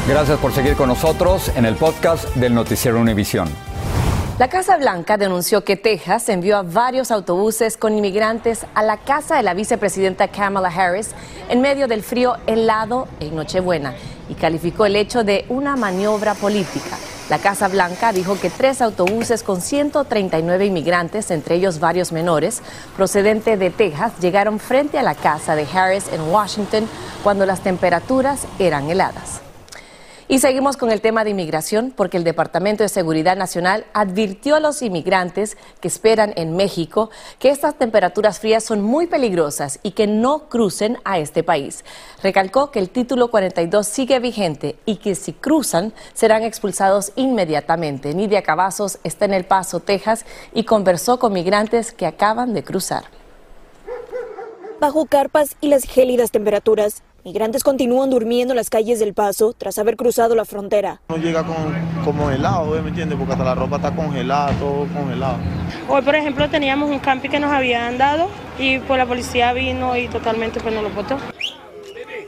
Gracias 0.08 0.40
por 0.40 0.52
seguir 0.52 0.76
con 0.76 0.90
nosotros 0.90 1.52
en 1.56 1.66
el 1.66 1.76
podcast 1.76 2.36
del 2.36 2.56
Noticiero 2.56 3.00
Univisión. 3.00 3.48
La 4.40 4.50
Casa 4.50 4.78
Blanca 4.78 5.18
denunció 5.18 5.64
que 5.64 5.76
Texas 5.76 6.28
envió 6.30 6.58
a 6.58 6.64
varios 6.64 7.12
autobuses 7.12 7.78
con 7.78 7.96
inmigrantes 7.96 8.66
a 8.74 8.82
la 8.82 8.98
casa 8.98 9.36
de 9.36 9.44
la 9.44 9.54
vicepresidenta 9.54 10.30
Kamala 10.30 10.70
Harris 10.70 11.12
en 11.48 11.62
medio 11.62 11.88
del 11.88 12.02
frío 12.02 12.38
helado 12.48 13.08
en 13.20 13.36
Nochebuena 13.36 13.94
y 14.30 14.34
calificó 14.34 14.88
el 14.88 14.96
hecho 14.96 15.24
de 15.24 15.46
una 15.50 15.76
maniobra 15.76 16.34
política. 16.34 16.98
La 17.30 17.40
Casa 17.40 17.68
Blanca 17.68 18.12
dijo 18.12 18.40
que 18.40 18.50
tres 18.50 18.82
autobuses 18.82 19.44
con 19.44 19.62
139 19.62 20.66
inmigrantes, 20.66 21.32
entre 21.32 21.56
ellos 21.56 21.80
varios 21.80 22.12
menores, 22.12 22.62
procedente 22.96 23.56
de 23.58 23.70
Texas, 23.70 24.14
llegaron 24.20 24.60
frente 24.60 25.00
a 25.00 25.04
la 25.04 25.16
casa 25.16 25.56
de 25.56 25.66
Harris 25.74 26.08
en 26.12 26.22
Washington 26.22 26.88
cuando 27.24 27.46
las 27.46 27.62
temperaturas 27.62 28.46
eran 28.60 28.90
heladas. 28.90 29.42
Y 30.32 30.40
seguimos 30.40 30.78
con 30.78 30.92
el 30.92 31.02
tema 31.02 31.26
de 31.26 31.32
inmigración 31.32 31.92
porque 31.94 32.16
el 32.16 32.24
Departamento 32.24 32.84
de 32.84 32.88
Seguridad 32.88 33.36
Nacional 33.36 33.86
advirtió 33.92 34.56
a 34.56 34.62
los 34.62 34.82
inmigrantes 34.82 35.58
que 35.82 35.90
esperan 35.90 36.32
en 36.38 36.56
México 36.56 37.10
que 37.38 37.50
estas 37.50 37.78
temperaturas 37.78 38.40
frías 38.40 38.64
son 38.64 38.82
muy 38.82 39.08
peligrosas 39.08 39.82
y 39.84 39.92
que 39.92 40.08
no 40.08 40.48
crucen 40.48 41.00
a 41.04 41.20
este 41.20 41.44
país. 41.44 41.84
Recalcó 42.24 42.72
que 42.72 42.80
el 42.80 42.90
título 42.90 43.30
42 43.30 43.86
sigue 43.86 44.20
vigente 44.20 44.78
y 44.86 44.96
que 44.96 45.16
si 45.16 45.34
cruzan 45.34 45.92
serán 46.14 46.44
expulsados 46.44 47.12
inmediatamente. 47.18 48.14
Nidia 48.14 48.42
Cavazos 48.42 49.00
está 49.04 49.26
en 49.26 49.34
El 49.34 49.44
Paso, 49.44 49.82
Texas 49.82 50.26
y 50.54 50.64
conversó 50.64 51.20
con 51.20 51.34
migrantes 51.34 51.92
que 51.92 52.06
acaban 52.06 52.54
de 52.54 52.64
cruzar. 52.64 53.04
Bajo 54.80 55.06
carpas 55.08 55.58
y 55.60 55.68
las 55.68 55.84
gélidas 55.84 56.32
temperaturas, 56.32 57.04
migrantes 57.24 57.64
continúan 57.64 58.10
durmiendo 58.10 58.54
en 58.54 58.58
las 58.58 58.70
calles 58.70 59.00
del 59.00 59.14
Paso 59.14 59.54
tras 59.54 59.78
haber 59.78 59.96
cruzado 59.96 60.36
la 60.36 60.46
frontera. 60.46 61.02
No 61.10 61.18
llega 61.18 61.44
con, 61.44 61.56
como 62.04 62.30
helado, 62.30 62.78
¿eh? 62.78 62.82
¿me 62.82 62.90
entiendes? 62.90 63.18
Porque 63.18 63.34
hasta 63.34 63.46
la 63.46 63.56
ropa 63.56 63.78
está 63.78 63.96
congelada, 63.96 64.52
todo 64.60 64.88
congelado. 64.94 65.38
Hoy, 65.90 66.02
por 66.02 66.16
ejemplo, 66.16 66.50
teníamos 66.50 66.90
un 66.90 67.00
camping 67.00 67.30
que 67.30 67.40
nos 67.40 67.52
habían 67.52 67.98
dado 67.98 68.28
y 68.60 68.80
pues 68.80 68.98
la 68.98 69.06
policía 69.06 69.54
vino 69.54 69.96
y 69.96 70.08
totalmente 70.08 70.60
pues 70.60 70.74
nos 70.74 70.84
lo 70.84 70.90
botó. 70.90 71.18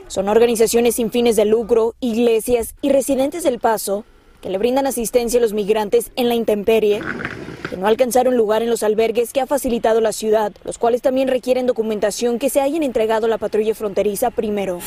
Son 0.06 0.28
organizaciones 0.28 0.96
sin 0.96 1.10
fines 1.10 1.36
de 1.36 1.44
lucro, 1.44 1.94
iglesias 2.00 2.74
y 2.82 2.90
residentes 2.90 3.42
del 3.42 3.58
Paso 3.58 4.04
que 4.44 4.50
le 4.50 4.58
brindan 4.58 4.86
asistencia 4.86 5.38
a 5.38 5.40
los 5.40 5.54
migrantes 5.54 6.12
en 6.16 6.28
la 6.28 6.34
intemperie, 6.34 7.00
que 7.70 7.78
no 7.78 7.86
alcanzaron 7.86 8.36
lugar 8.36 8.60
en 8.60 8.68
los 8.68 8.82
albergues 8.82 9.32
que 9.32 9.40
ha 9.40 9.46
facilitado 9.46 10.02
la 10.02 10.12
ciudad, 10.12 10.52
los 10.64 10.76
cuales 10.76 11.00
también 11.00 11.28
requieren 11.28 11.66
documentación 11.66 12.38
que 12.38 12.50
se 12.50 12.60
hayan 12.60 12.82
entregado 12.82 13.24
a 13.24 13.30
la 13.30 13.38
patrulla 13.38 13.74
fronteriza 13.74 14.30
primero. 14.30 14.80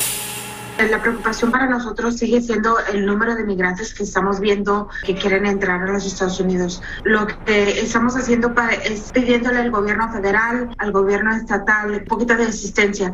La 0.88 1.02
preocupación 1.02 1.50
para 1.50 1.66
nosotros 1.66 2.18
sigue 2.18 2.40
siendo 2.40 2.76
el 2.92 3.04
número 3.04 3.34
de 3.34 3.42
migrantes 3.42 3.92
que 3.92 4.04
estamos 4.04 4.38
viendo 4.38 4.88
que 5.04 5.16
quieren 5.16 5.44
entrar 5.44 5.82
a 5.82 5.92
los 5.92 6.06
Estados 6.06 6.38
Unidos. 6.38 6.80
Lo 7.02 7.26
que 7.26 7.80
estamos 7.80 8.14
haciendo 8.14 8.54
es 8.84 9.10
pidiéndole 9.10 9.58
al 9.58 9.72
gobierno 9.72 10.08
federal, 10.12 10.70
al 10.78 10.92
gobierno 10.92 11.34
estatal, 11.34 11.90
un 11.90 12.04
poquito 12.04 12.36
de 12.36 12.44
asistencia. 12.44 13.12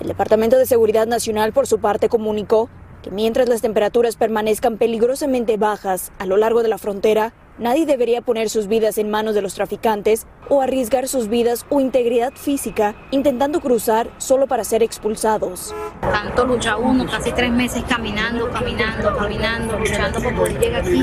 El 0.00 0.08
Departamento 0.08 0.56
de 0.56 0.64
Seguridad 0.64 1.06
Nacional, 1.06 1.52
por 1.52 1.66
su 1.66 1.80
parte, 1.80 2.08
comunicó 2.08 2.70
que 3.02 3.10
mientras 3.10 3.48
las 3.48 3.60
temperaturas 3.60 4.16
permanezcan 4.16 4.78
peligrosamente 4.78 5.56
bajas 5.56 6.12
a 6.18 6.26
lo 6.26 6.36
largo 6.36 6.62
de 6.62 6.68
la 6.68 6.78
frontera, 6.78 7.32
nadie 7.58 7.84
debería 7.84 8.22
poner 8.22 8.48
sus 8.48 8.68
vidas 8.68 8.96
en 8.98 9.10
manos 9.10 9.34
de 9.34 9.42
los 9.42 9.54
traficantes 9.54 10.26
o 10.48 10.62
arriesgar 10.62 11.08
sus 11.08 11.28
vidas 11.28 11.66
o 11.68 11.80
integridad 11.80 12.32
física 12.34 12.94
intentando 13.10 13.60
cruzar 13.60 14.08
solo 14.18 14.46
para 14.46 14.64
ser 14.64 14.82
expulsados. 14.82 15.74
Tanto 16.00 16.46
lucha 16.46 16.76
uno, 16.76 17.06
casi 17.06 17.32
tres 17.32 17.50
meses 17.50 17.82
caminando, 17.88 18.50
caminando, 18.50 19.16
caminando, 19.16 19.78
luchando 19.78 20.20
por 20.20 20.34
poder 20.34 20.58
llegar 20.58 20.82
aquí. 20.82 21.02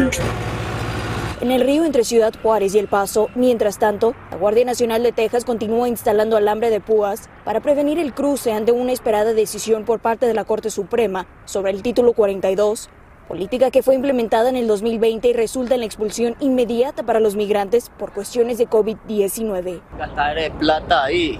En 1.41 1.51
el 1.51 1.61
río 1.61 1.85
entre 1.85 2.03
Ciudad 2.03 2.33
Juárez 2.41 2.75
y 2.75 2.79
El 2.79 2.89
Paso, 2.89 3.29
mientras 3.33 3.79
tanto, 3.79 4.13
la 4.29 4.35
Guardia 4.35 4.65
Nacional 4.65 5.03
de 5.03 5.13
Texas 5.13 5.45
continúa 5.45 5.87
instalando 5.87 6.35
alambre 6.35 6.69
de 6.69 6.81
púas 6.81 7.29
para 7.45 7.61
prevenir 7.61 7.97
el 7.97 8.13
cruce 8.13 8.51
ante 8.51 8.73
una 8.73 8.91
esperada 8.91 9.31
decisión 9.31 9.85
por 9.85 10.01
parte 10.01 10.25
de 10.25 10.33
la 10.33 10.43
Corte 10.43 10.69
Suprema 10.69 11.27
sobre 11.45 11.71
el 11.71 11.81
título 11.81 12.11
42, 12.11 12.89
política 13.29 13.71
que 13.71 13.83
fue 13.83 13.95
implementada 13.95 14.49
en 14.49 14.57
el 14.57 14.67
2020 14.67 15.29
y 15.29 15.33
resulta 15.33 15.75
en 15.75 15.79
la 15.79 15.85
expulsión 15.85 16.35
inmediata 16.41 17.03
para 17.03 17.21
los 17.21 17.37
migrantes 17.37 17.89
por 17.97 18.11
cuestiones 18.11 18.57
de 18.57 18.67
COVID-19. 18.67 19.79
Gastar 19.97 20.51
plata 20.59 21.05
ahí. 21.05 21.39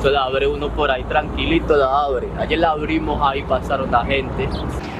Se 0.00 0.10
la 0.10 0.24
abre 0.24 0.46
uno 0.46 0.70
por 0.70 0.90
ahí 0.90 1.04
tranquilito, 1.04 1.76
la 1.76 2.04
abre. 2.04 2.28
Ayer 2.38 2.58
la 2.58 2.70
abrimos, 2.70 3.20
ahí 3.22 3.42
pasaron 3.42 3.90
la 3.90 4.06
gente. 4.06 4.48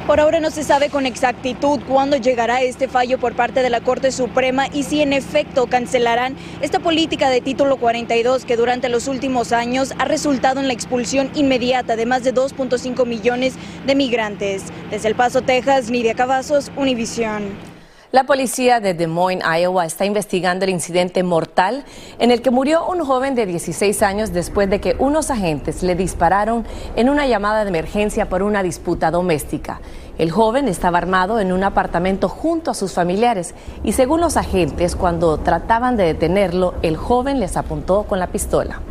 Por 0.07 0.19
ahora 0.19 0.41
no 0.41 0.51
se 0.51 0.65
sabe 0.65 0.91
con 0.91 1.07
exactitud 1.07 1.79
cuándo 1.87 2.17
llegará 2.17 2.61
este 2.61 2.89
fallo 2.89 3.19
por 3.19 3.35
parte 3.35 3.63
de 3.63 3.71
la 3.71 3.81
Corte 3.81 4.11
Suprema 4.11 4.67
y 4.67 4.83
si 4.83 5.01
en 5.01 5.13
efecto 5.13 5.69
cancelarán 5.69 6.35
esta 6.61 6.81
política 6.81 7.31
de 7.31 7.41
título 7.41 7.77
42 7.77 8.45
que 8.45 8.57
durante 8.57 8.89
los 8.89 9.07
últimos 9.07 9.53
años 9.53 9.95
ha 9.99 10.05
resultado 10.05 10.59
en 10.59 10.67
la 10.67 10.73
expulsión 10.73 11.31
inmediata 11.37 11.95
de 11.95 12.07
más 12.07 12.25
de 12.25 12.35
2.5 12.35 13.07
millones 13.07 13.55
de 13.87 13.95
migrantes. 13.95 14.65
Desde 14.91 15.07
El 15.07 15.15
Paso, 15.15 15.43
Texas, 15.43 15.89
Nidia 15.89 16.15
Cavazos, 16.15 16.73
Univisión. 16.77 17.72
La 18.13 18.25
policía 18.25 18.79
de 18.79 18.93
Des 18.93 19.09
Moines, 19.09 19.43
Iowa, 19.43 19.87
está 19.87 20.05
investigando 20.05 20.67
el 20.67 20.71
incidente 20.71 21.23
mortal 21.23 21.83
en 22.19 22.31
el 22.31 22.43
que 22.43 22.51
murió 22.51 22.87
un 22.87 23.03
joven 23.07 23.35
de 23.35 23.47
16 23.47 24.03
años 24.03 24.35
después 24.35 24.69
de 24.69 24.83
que 24.83 24.97
unos 24.99 25.31
agentes 25.31 25.83
le 25.83 25.95
dispararon 25.95 26.67
en 26.95 27.09
una 27.09 27.27
llamada 27.27 27.65
de 27.65 27.71
emergencia 27.71 28.29
por 28.29 28.43
una 28.43 28.63
disputa 28.63 29.11
doméstica. 29.11 29.81
El 30.19 30.31
joven 30.31 30.69
estaba 30.69 30.99
armado 30.99 31.41
en 31.41 31.55
un 31.55 31.65
apartamento 31.65 32.29
junto 32.29 32.71
a 32.71 32.75
sus 32.75 32.93
familiares 32.93 33.55
y 33.83 33.93
según 33.93 34.21
los 34.21 34.37
agentes, 34.37 34.95
cuando 34.95 35.39
trataban 35.39 35.97
de 35.97 36.05
detenerlo, 36.05 36.75
el 36.83 36.99
joven 36.99 37.41
les 37.41 37.57
apuntó 37.57 38.03
con 38.03 38.19
la 38.19 38.27
pistola. 38.27 38.83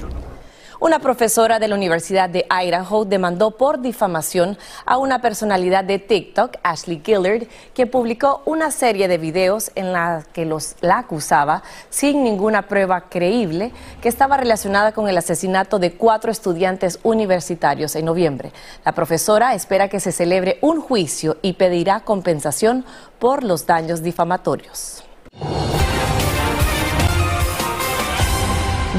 Una 0.81 0.97
profesora 0.97 1.59
de 1.59 1.67
la 1.67 1.75
Universidad 1.75 2.27
de 2.27 2.47
Idaho 2.49 3.05
demandó 3.05 3.51
por 3.51 3.81
difamación 3.81 4.57
a 4.83 4.97
una 4.97 5.21
personalidad 5.21 5.83
de 5.83 5.99
TikTok, 5.99 6.57
Ashley 6.63 7.03
Gillard, 7.05 7.43
que 7.75 7.85
publicó 7.85 8.41
una 8.45 8.71
serie 8.71 9.07
de 9.07 9.19
videos 9.19 9.69
en 9.75 9.93
la 9.93 10.25
que 10.33 10.43
los, 10.43 10.77
la 10.81 10.97
acusaba, 10.97 11.61
sin 11.91 12.23
ninguna 12.23 12.63
prueba 12.63 13.09
creíble, 13.09 13.71
que 14.01 14.09
estaba 14.09 14.37
relacionada 14.37 14.91
con 14.91 15.07
el 15.07 15.19
asesinato 15.19 15.77
de 15.77 15.93
cuatro 15.93 16.31
estudiantes 16.31 16.97
universitarios 17.03 17.95
en 17.95 18.05
noviembre. 18.05 18.51
La 18.83 18.93
profesora 18.93 19.53
espera 19.53 19.87
que 19.87 19.99
se 19.99 20.11
celebre 20.11 20.57
un 20.61 20.81
juicio 20.81 21.37
y 21.43 21.53
pedirá 21.53 21.99
compensación 21.99 22.85
por 23.19 23.43
los 23.43 23.67
daños 23.67 24.01
difamatorios. 24.01 25.03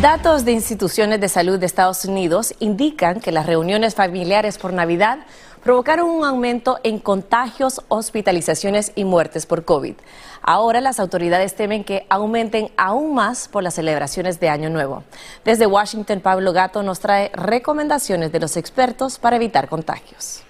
Datos 0.02 0.44
de 0.44 0.50
instituciones 0.50 1.20
de 1.20 1.28
salud 1.28 1.60
de 1.60 1.66
Estados 1.66 2.04
Unidos 2.04 2.54
indican 2.58 3.20
que 3.20 3.30
las 3.30 3.46
reuniones 3.46 3.94
familiares 3.94 4.58
por 4.58 4.72
Navidad 4.72 5.20
provocaron 5.62 6.10
un 6.10 6.24
aumento 6.24 6.80
en 6.82 6.98
contagios, 6.98 7.82
hospitalizaciones 7.86 8.90
y 8.96 9.04
muertes 9.04 9.46
por 9.46 9.64
COVID. 9.64 9.94
Ahora 10.42 10.80
las 10.80 10.98
autoridades 10.98 11.54
temen 11.54 11.84
que 11.84 12.04
aumenten 12.08 12.72
aún 12.76 13.14
más 13.14 13.46
por 13.46 13.62
las 13.62 13.74
celebraciones 13.74 14.40
de 14.40 14.48
Año 14.48 14.70
Nuevo. 14.70 15.04
Desde 15.44 15.68
Washington, 15.68 16.18
Pablo 16.18 16.52
Gato 16.52 16.82
nos 16.82 16.98
trae 16.98 17.30
recomendaciones 17.34 18.32
de 18.32 18.40
los 18.40 18.56
expertos 18.56 19.20
para 19.20 19.36
evitar 19.36 19.68
contagios. 19.68 20.42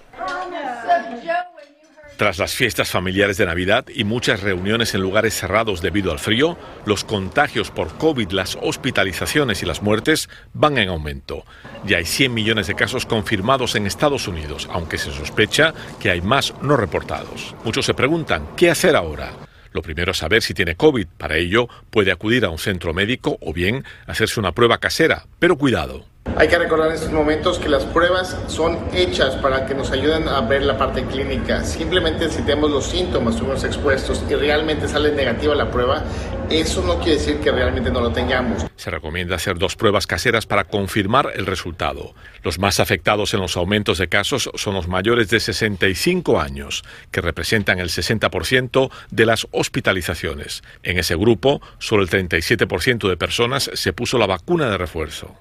Tras 2.17 2.37
las 2.37 2.53
fiestas 2.53 2.91
familiares 2.91 3.37
de 3.37 3.45
Navidad 3.47 3.85
y 3.93 4.03
muchas 4.03 4.41
reuniones 4.41 4.93
en 4.93 5.01
lugares 5.01 5.33
cerrados 5.33 5.81
debido 5.81 6.11
al 6.11 6.19
frío, 6.19 6.57
los 6.85 7.03
contagios 7.03 7.71
por 7.71 7.97
COVID, 7.97 8.31
las 8.31 8.57
hospitalizaciones 8.61 9.63
y 9.63 9.65
las 9.65 9.81
muertes 9.81 10.29
van 10.53 10.77
en 10.77 10.89
aumento. 10.89 11.43
Ya 11.85 11.97
hay 11.97 12.05
100 12.05 12.31
millones 12.31 12.67
de 12.67 12.75
casos 12.75 13.07
confirmados 13.07 13.75
en 13.75 13.87
Estados 13.87 14.27
Unidos, 14.27 14.69
aunque 14.71 14.99
se 14.99 15.11
sospecha 15.11 15.73
que 15.99 16.11
hay 16.11 16.21
más 16.21 16.53
no 16.61 16.77
reportados. 16.77 17.55
Muchos 17.63 17.85
se 17.85 17.95
preguntan, 17.95 18.47
¿qué 18.55 18.69
hacer 18.69 18.95
ahora? 18.95 19.33
Lo 19.71 19.81
primero 19.81 20.11
es 20.11 20.19
saber 20.19 20.43
si 20.43 20.53
tiene 20.53 20.75
COVID. 20.75 21.07
Para 21.17 21.37
ello, 21.37 21.67
puede 21.89 22.11
acudir 22.11 22.45
a 22.45 22.49
un 22.49 22.59
centro 22.59 22.93
médico 22.93 23.37
o 23.41 23.53
bien 23.53 23.83
hacerse 24.05 24.39
una 24.39 24.51
prueba 24.51 24.77
casera. 24.77 25.25
Pero 25.39 25.57
cuidado. 25.57 26.12
Hay 26.35 26.47
que 26.47 26.57
recordar 26.57 26.89
en 26.89 26.95
estos 26.95 27.11
momentos 27.11 27.59
que 27.59 27.69
las 27.69 27.85
pruebas 27.85 28.35
son 28.47 28.79
hechas 28.91 29.35
para 29.35 29.67
que 29.67 29.75
nos 29.75 29.91
ayuden 29.91 30.27
a 30.27 30.41
ver 30.41 30.63
la 30.63 30.77
parte 30.77 31.05
clínica. 31.05 31.63
Simplemente 31.63 32.27
si 32.29 32.41
tenemos 32.41 32.71
los 32.71 32.85
síntomas, 32.85 33.35
estuvimos 33.35 33.63
expuestos 33.63 34.23
y 34.27 34.33
realmente 34.33 34.87
sale 34.87 35.11
negativa 35.11 35.53
la 35.53 35.69
prueba, 35.69 36.03
eso 36.49 36.81
no 36.81 36.97
quiere 36.97 37.19
decir 37.19 37.39
que 37.39 37.51
realmente 37.51 37.91
no 37.91 38.01
lo 38.01 38.11
tengamos. 38.11 38.65
Se 38.75 38.89
recomienda 38.89 39.35
hacer 39.35 39.59
dos 39.59 39.75
pruebas 39.75 40.07
caseras 40.07 40.47
para 40.47 40.63
confirmar 40.63 41.29
el 41.35 41.45
resultado. 41.45 42.15
Los 42.41 42.57
más 42.57 42.79
afectados 42.79 43.33
en 43.35 43.39
los 43.39 43.55
aumentos 43.55 43.99
de 43.99 44.09
casos 44.09 44.49
son 44.55 44.73
los 44.73 44.87
mayores 44.87 45.29
de 45.29 45.39
65 45.39 46.41
años, 46.41 46.83
que 47.11 47.21
representan 47.21 47.79
el 47.79 47.89
60% 47.89 48.91
de 49.11 49.25
las 49.25 49.47
hospitalizaciones. 49.51 50.63
En 50.81 50.97
ese 50.97 51.15
grupo, 51.15 51.61
solo 51.77 52.01
el 52.01 52.09
37% 52.09 53.07
de 53.07 53.17
personas 53.17 53.69
se 53.73 53.93
puso 53.93 54.17
la 54.17 54.25
vacuna 54.25 54.69
de 54.69 54.77
refuerzo. 54.79 55.37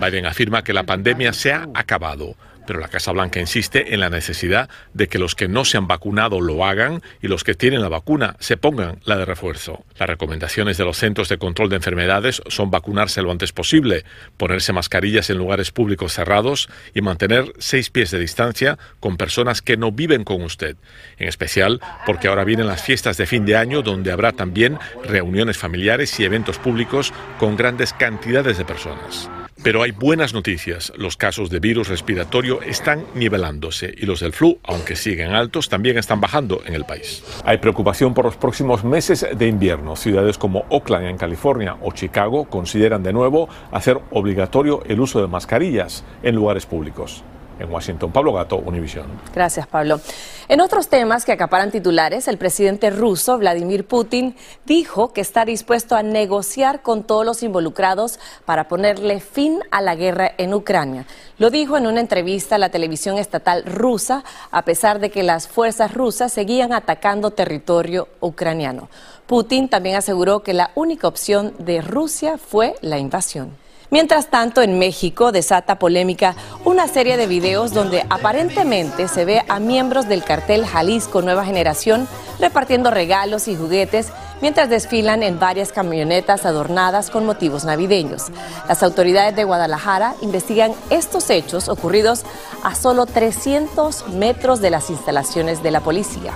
Biden 0.00 0.26
afirma 0.26 0.62
que 0.62 0.72
la 0.72 0.84
pandemia 0.84 1.32
se 1.34 1.52
ha 1.52 1.68
acabado 1.74 2.34
pero 2.66 2.80
la 2.80 2.88
Casa 2.88 3.12
Blanca 3.12 3.40
insiste 3.40 3.94
en 3.94 4.00
la 4.00 4.10
necesidad 4.10 4.68
de 4.92 5.08
que 5.08 5.18
los 5.18 5.34
que 5.34 5.48
no 5.48 5.64
se 5.64 5.76
han 5.76 5.86
vacunado 5.86 6.40
lo 6.40 6.64
hagan 6.64 7.02
y 7.22 7.28
los 7.28 7.44
que 7.44 7.54
tienen 7.54 7.82
la 7.82 7.88
vacuna 7.88 8.36
se 8.40 8.56
pongan 8.56 9.00
la 9.04 9.16
de 9.16 9.24
refuerzo. 9.24 9.84
Las 9.98 10.08
recomendaciones 10.08 10.76
de 10.76 10.84
los 10.84 10.96
Centros 10.96 11.28
de 11.28 11.38
Control 11.38 11.68
de 11.68 11.76
Enfermedades 11.76 12.42
son 12.48 12.70
vacunarse 12.70 13.22
lo 13.22 13.30
antes 13.30 13.52
posible, 13.52 14.04
ponerse 14.36 14.72
mascarillas 14.72 15.30
en 15.30 15.38
lugares 15.38 15.70
públicos 15.70 16.12
cerrados 16.12 16.68
y 16.94 17.02
mantener 17.02 17.52
seis 17.58 17.90
pies 17.90 18.10
de 18.10 18.18
distancia 18.18 18.78
con 19.00 19.16
personas 19.16 19.62
que 19.62 19.76
no 19.76 19.92
viven 19.92 20.24
con 20.24 20.42
usted, 20.42 20.76
en 21.18 21.28
especial 21.28 21.80
porque 22.06 22.28
ahora 22.28 22.44
vienen 22.44 22.66
las 22.66 22.82
fiestas 22.82 23.16
de 23.16 23.26
fin 23.26 23.44
de 23.44 23.56
año 23.56 23.82
donde 23.82 24.12
habrá 24.12 24.32
también 24.32 24.78
reuniones 25.04 25.58
familiares 25.58 26.18
y 26.20 26.24
eventos 26.24 26.58
públicos 26.58 27.12
con 27.38 27.56
grandes 27.56 27.92
cantidades 27.92 28.58
de 28.58 28.64
personas. 28.64 29.30
Pero 29.64 29.82
hay 29.82 29.92
buenas 29.92 30.34
noticias. 30.34 30.92
Los 30.94 31.16
casos 31.16 31.48
de 31.48 31.58
virus 31.58 31.88
respiratorio 31.88 32.60
están 32.60 33.06
nivelándose 33.14 33.94
y 33.96 34.04
los 34.04 34.20
del 34.20 34.34
flu, 34.34 34.58
aunque 34.62 34.94
siguen 34.94 35.30
altos, 35.30 35.70
también 35.70 35.96
están 35.96 36.20
bajando 36.20 36.60
en 36.66 36.74
el 36.74 36.84
país. 36.84 37.24
Hay 37.46 37.56
preocupación 37.56 38.12
por 38.12 38.26
los 38.26 38.36
próximos 38.36 38.84
meses 38.84 39.26
de 39.34 39.48
invierno. 39.48 39.96
Ciudades 39.96 40.36
como 40.36 40.66
Oakland 40.68 41.06
en 41.06 41.16
California 41.16 41.78
o 41.80 41.92
Chicago 41.92 42.44
consideran 42.44 43.02
de 43.02 43.14
nuevo 43.14 43.48
hacer 43.72 43.98
obligatorio 44.10 44.82
el 44.86 45.00
uso 45.00 45.22
de 45.22 45.28
mascarillas 45.28 46.04
en 46.22 46.34
lugares 46.34 46.66
públicos. 46.66 47.24
En 47.58 47.72
Washington, 47.72 48.10
Pablo 48.10 48.32
Gato, 48.32 48.56
Univisión. 48.56 49.06
Gracias, 49.34 49.66
Pablo. 49.66 50.00
En 50.48 50.60
otros 50.60 50.88
temas 50.88 51.24
que 51.24 51.32
acaparan 51.32 51.70
titulares, 51.70 52.28
el 52.28 52.36
presidente 52.36 52.90
ruso, 52.90 53.38
Vladimir 53.38 53.86
Putin, 53.86 54.36
dijo 54.66 55.12
que 55.12 55.20
está 55.20 55.44
dispuesto 55.44 55.96
a 55.96 56.02
negociar 56.02 56.82
con 56.82 57.04
todos 57.04 57.24
los 57.24 57.42
involucrados 57.42 58.18
para 58.44 58.68
ponerle 58.68 59.20
fin 59.20 59.60
a 59.70 59.80
la 59.80 59.94
guerra 59.94 60.32
en 60.36 60.52
Ucrania. 60.52 61.06
Lo 61.38 61.50
dijo 61.50 61.76
en 61.76 61.86
una 61.86 62.00
entrevista 62.00 62.56
a 62.56 62.58
la 62.58 62.70
televisión 62.70 63.18
estatal 63.18 63.64
rusa, 63.64 64.24
a 64.50 64.62
pesar 64.62 64.98
de 64.98 65.10
que 65.10 65.22
las 65.22 65.48
fuerzas 65.48 65.94
rusas 65.94 66.32
seguían 66.32 66.72
atacando 66.72 67.30
territorio 67.30 68.08
ucraniano. 68.20 68.88
Putin 69.26 69.68
también 69.68 69.96
aseguró 69.96 70.42
que 70.42 70.52
la 70.52 70.70
única 70.74 71.08
opción 71.08 71.54
de 71.58 71.80
Rusia 71.80 72.36
fue 72.36 72.74
la 72.82 72.98
invasión. 72.98 73.63
Mientras 73.90 74.28
tanto, 74.28 74.62
en 74.62 74.78
México 74.78 75.30
desata 75.30 75.78
polémica 75.78 76.34
una 76.64 76.88
serie 76.88 77.16
de 77.16 77.26
videos 77.26 77.72
donde 77.72 78.04
aparentemente 78.10 79.08
se 79.08 79.24
ve 79.24 79.42
a 79.48 79.60
miembros 79.60 80.08
del 80.08 80.24
cartel 80.24 80.66
Jalisco 80.66 81.22
Nueva 81.22 81.44
Generación 81.44 82.08
repartiendo 82.40 82.90
regalos 82.90 83.46
y 83.48 83.56
juguetes 83.56 84.08
mientras 84.40 84.68
desfilan 84.68 85.22
en 85.22 85.38
varias 85.38 85.72
camionetas 85.72 86.44
adornadas 86.44 87.10
con 87.10 87.24
motivos 87.24 87.64
navideños. 87.64 88.24
Las 88.68 88.82
autoridades 88.82 89.36
de 89.36 89.44
Guadalajara 89.44 90.14
investigan 90.20 90.72
estos 90.90 91.30
hechos 91.30 91.68
ocurridos 91.68 92.24
a 92.62 92.74
solo 92.74 93.06
300 93.06 94.08
metros 94.08 94.60
de 94.60 94.70
las 94.70 94.90
instalaciones 94.90 95.62
de 95.62 95.70
la 95.70 95.80
policía. 95.80 96.32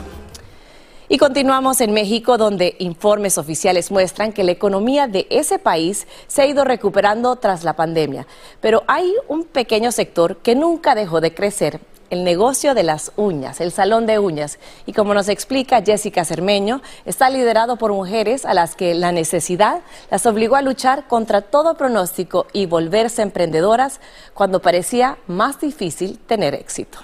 Y 1.11 1.17
continuamos 1.17 1.81
en 1.81 1.95
México, 1.95 2.37
donde 2.37 2.77
informes 2.81 3.39
oficiales 3.39 3.91
muestran 3.91 4.35
que 4.35 4.45
la 4.45 4.53
economía 4.53 5.09
de 5.09 5.27
ese 5.31 5.59
país 5.59 6.07
se 6.27 6.43
ha 6.43 6.47
ido 6.47 6.65
recuperando 6.65 7.35
tras 7.37 7.65
la 7.65 7.77
pandemia. 7.77 8.27
Pero 8.61 8.85
hay 8.87 9.15
un 9.27 9.45
pequeño 9.45 9.91
sector 9.91 10.37
que 10.37 10.55
nunca 10.55 10.95
dejó 10.95 11.23
de 11.23 11.33
crecer, 11.33 11.81
el 12.11 12.25
negocio 12.25 12.75
de 12.75 12.83
las 12.83 13.13
uñas, 13.17 13.63
el 13.63 13.73
salón 13.73 14.05
de 14.05 14.19
uñas. 14.19 14.59
Y 14.85 14.93
como 14.93 15.15
nos 15.15 15.31
explica 15.31 15.81
Jessica 15.81 16.27
Cermeño, 16.27 16.83
está 17.07 17.31
liderado 17.31 17.77
por 17.77 17.91
mujeres 17.95 18.45
a 18.45 18.53
las 18.53 18.77
que 18.77 18.95
la 18.95 19.11
necesidad 19.11 19.81
las 20.11 20.27
obligó 20.27 20.57
a 20.57 20.63
luchar 20.63 21.09
contra 21.09 21.41
todo 21.41 21.79
pronóstico 21.79 22.47
y 22.53 22.67
volverse 22.67 23.23
emprendedoras 23.23 24.01
cuando 24.35 24.61
parecía 24.61 25.17
más 25.27 25.59
difícil 25.59 26.19
tener 26.19 26.55
éxito. 26.55 26.99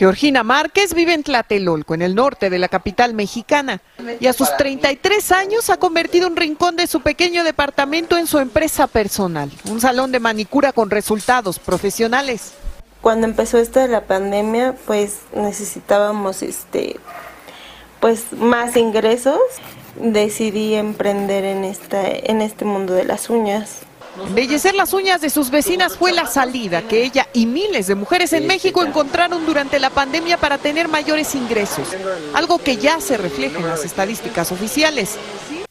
Georgina 0.00 0.42
Márquez 0.42 0.94
vive 0.94 1.12
en 1.12 1.22
Tlatelolco, 1.22 1.92
en 1.92 2.00
el 2.00 2.14
norte 2.14 2.48
de 2.48 2.58
la 2.58 2.68
capital 2.68 3.12
mexicana, 3.12 3.82
y 4.18 4.28
a 4.28 4.32
sus 4.32 4.56
33 4.56 5.30
años 5.30 5.68
ha 5.68 5.76
convertido 5.76 6.26
un 6.26 6.36
rincón 6.36 6.74
de 6.74 6.86
su 6.86 7.02
pequeño 7.02 7.44
departamento 7.44 8.16
en 8.16 8.26
su 8.26 8.38
empresa 8.38 8.86
personal, 8.86 9.50
un 9.66 9.78
salón 9.78 10.10
de 10.10 10.18
manicura 10.18 10.72
con 10.72 10.88
resultados 10.88 11.58
profesionales. 11.58 12.54
Cuando 13.02 13.26
empezó 13.26 13.58
esto 13.58 13.78
de 13.78 13.88
la 13.88 14.04
pandemia, 14.04 14.74
pues 14.86 15.18
necesitábamos 15.34 16.42
este 16.42 16.98
pues 18.00 18.32
más 18.32 18.78
ingresos. 18.78 19.38
Decidí 19.96 20.76
emprender 20.76 21.44
en 21.44 21.64
esta 21.64 22.08
en 22.08 22.40
este 22.40 22.64
mundo 22.64 22.94
de 22.94 23.04
las 23.04 23.28
uñas. 23.28 23.80
Embellecer 24.26 24.74
las 24.74 24.92
uñas 24.92 25.20
de 25.20 25.30
sus 25.30 25.50
vecinas 25.50 25.96
fue 25.96 26.12
la 26.12 26.26
salida 26.26 26.82
que 26.82 27.04
ella 27.04 27.28
y 27.32 27.46
miles 27.46 27.86
de 27.86 27.94
mujeres 27.94 28.32
en 28.32 28.46
México 28.46 28.84
encontraron 28.84 29.46
durante 29.46 29.78
la 29.78 29.90
pandemia 29.90 30.36
para 30.36 30.58
tener 30.58 30.88
mayores 30.88 31.34
ingresos, 31.34 31.88
algo 32.34 32.58
que 32.58 32.76
ya 32.76 33.00
se 33.00 33.16
refleja 33.16 33.58
en 33.58 33.68
las 33.68 33.84
estadísticas 33.84 34.52
oficiales. 34.52 35.16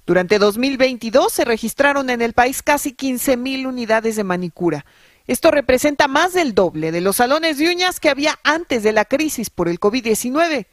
Durante 0.06 0.40
2022 0.40 1.32
se 1.32 1.46
registraron 1.46 2.10
en 2.10 2.22
el 2.22 2.34
país 2.34 2.64
casi 2.64 2.94
15 2.94 3.38
mil 3.38 3.68
unidades 3.68 4.16
de 4.16 4.24
manicura. 4.24 4.86
Esto 5.28 5.52
representa 5.52 6.08
más 6.08 6.34
del 6.34 6.56
doble 6.56 6.92
de 6.92 7.02
los 7.02 7.18
salones 7.18 7.60
de 7.60 7.70
uñas 7.70 8.00
que 8.00 8.10
había 8.10 8.40
antes 8.44 8.82
de 8.82 8.94
la 8.94 9.06
crisis 9.06 9.52
por 9.52 9.70
el 9.70 9.80
COVID-19. 9.80 10.66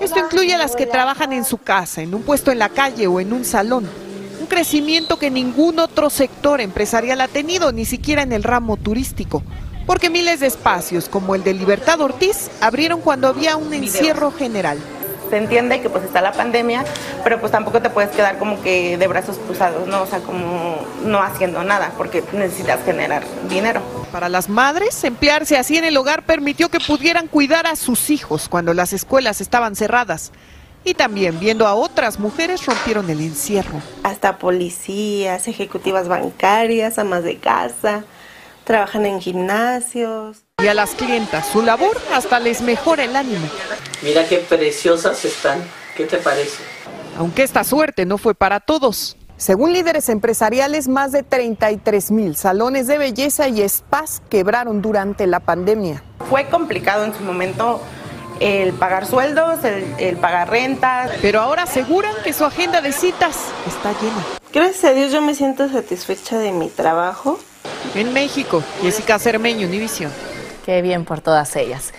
Esto 0.00 0.18
incluye 0.20 0.54
a 0.54 0.58
las 0.58 0.76
que 0.76 0.86
trabajan 0.86 1.32
en 1.32 1.44
su 1.44 1.58
casa, 1.58 2.02
en 2.02 2.14
un 2.14 2.22
puesto 2.22 2.52
en 2.52 2.60
la 2.60 2.68
calle 2.68 3.08
o 3.08 3.18
en 3.18 3.32
un 3.32 3.44
salón. 3.44 4.07
Crecimiento 4.48 5.18
que 5.18 5.30
ningún 5.30 5.78
otro 5.78 6.10
sector 6.10 6.60
empresarial 6.60 7.20
ha 7.20 7.28
tenido, 7.28 7.72
ni 7.72 7.84
siquiera 7.84 8.22
en 8.22 8.32
el 8.32 8.42
ramo 8.42 8.76
turístico. 8.76 9.42
Porque 9.86 10.10
miles 10.10 10.40
de 10.40 10.46
espacios, 10.46 11.08
como 11.08 11.34
el 11.34 11.44
de 11.44 11.54
Libertad 11.54 12.00
Ortiz, 12.00 12.50
abrieron 12.60 13.00
cuando 13.00 13.28
había 13.28 13.56
un 13.56 13.72
encierro 13.72 14.32
general 14.32 14.78
se 15.28 15.36
entiende 15.36 15.80
que 15.80 15.90
pues 15.90 16.04
está 16.04 16.20
la 16.20 16.32
pandemia, 16.32 16.84
pero 17.22 17.40
pues 17.40 17.52
tampoco 17.52 17.80
te 17.82 17.90
puedes 17.90 18.10
quedar 18.10 18.38
como 18.38 18.60
que 18.62 18.96
de 18.96 19.06
brazos 19.06 19.38
cruzados, 19.38 19.86
¿no? 19.86 20.02
O 20.02 20.06
sea, 20.06 20.20
como 20.20 20.78
no 21.04 21.22
haciendo 21.22 21.62
nada, 21.64 21.92
porque 21.96 22.24
necesitas 22.32 22.84
generar 22.84 23.24
dinero. 23.48 23.82
Para 24.12 24.28
las 24.28 24.48
madres, 24.48 25.04
emplearse 25.04 25.56
así 25.56 25.76
en 25.76 25.84
el 25.84 25.96
hogar 25.96 26.22
permitió 26.22 26.70
que 26.70 26.80
pudieran 26.80 27.28
cuidar 27.28 27.66
a 27.66 27.76
sus 27.76 28.10
hijos 28.10 28.48
cuando 28.48 28.74
las 28.74 28.92
escuelas 28.92 29.40
estaban 29.40 29.76
cerradas. 29.76 30.32
Y 30.88 30.94
también 30.94 31.38
viendo 31.38 31.66
a 31.66 31.74
otras 31.74 32.18
mujeres 32.18 32.64
rompieron 32.64 33.10
el 33.10 33.20
encierro. 33.20 33.82
Hasta 34.04 34.38
policías, 34.38 35.46
ejecutivas 35.46 36.08
bancarias, 36.08 36.98
amas 36.98 37.24
de 37.24 37.36
casa, 37.36 38.04
trabajan 38.64 39.04
en 39.04 39.20
gimnasios. 39.20 40.38
Y 40.62 40.66
a 40.66 40.72
las 40.72 40.94
clientas, 40.94 41.46
su 41.48 41.60
labor 41.60 42.00
hasta 42.14 42.40
les 42.40 42.62
mejora 42.62 43.04
el 43.04 43.14
ánimo. 43.16 43.46
Mira 44.02 44.26
qué 44.26 44.38
preciosas 44.38 45.22
están. 45.26 45.58
¿Qué 45.94 46.06
te 46.06 46.16
parece? 46.16 46.62
Aunque 47.18 47.42
esta 47.42 47.64
suerte 47.64 48.06
no 48.06 48.16
fue 48.16 48.34
para 48.34 48.58
todos. 48.58 49.18
Según 49.36 49.74
líderes 49.74 50.08
empresariales, 50.08 50.88
más 50.88 51.12
de 51.12 51.22
33 51.22 52.10
mil 52.12 52.34
salones 52.34 52.86
de 52.86 52.96
belleza 52.96 53.46
y 53.46 53.68
spas 53.68 54.22
quebraron 54.30 54.80
durante 54.80 55.26
la 55.26 55.40
pandemia. 55.40 56.02
Fue 56.30 56.46
complicado 56.46 57.04
en 57.04 57.12
su 57.12 57.22
momento 57.22 57.82
el 58.40 58.72
pagar 58.72 59.06
sueldos, 59.06 59.60
el, 59.64 60.16
pagar 60.16 60.50
rentas. 60.50 61.10
Pero 61.22 61.40
ahora 61.40 61.64
aseguran 61.64 62.14
que 62.24 62.32
su 62.32 62.44
agenda 62.44 62.80
de 62.80 62.92
citas 62.92 63.36
está 63.66 63.92
llena. 64.00 64.24
Gracias 64.52 64.84
a 64.84 64.94
Dios 64.94 65.12
yo 65.12 65.22
me 65.22 65.34
siento 65.34 65.68
satisfecha 65.68 66.38
de 66.38 66.52
mi 66.52 66.68
trabajo. 66.68 67.38
En 67.94 68.12
México, 68.12 68.62
Jessica 68.82 69.18
Cermeño, 69.18 69.66
Univisión. 69.66 70.12
Qué 70.64 70.82
bien 70.82 71.04
por 71.04 71.20
todas 71.20 71.54
ellas. 71.56 71.92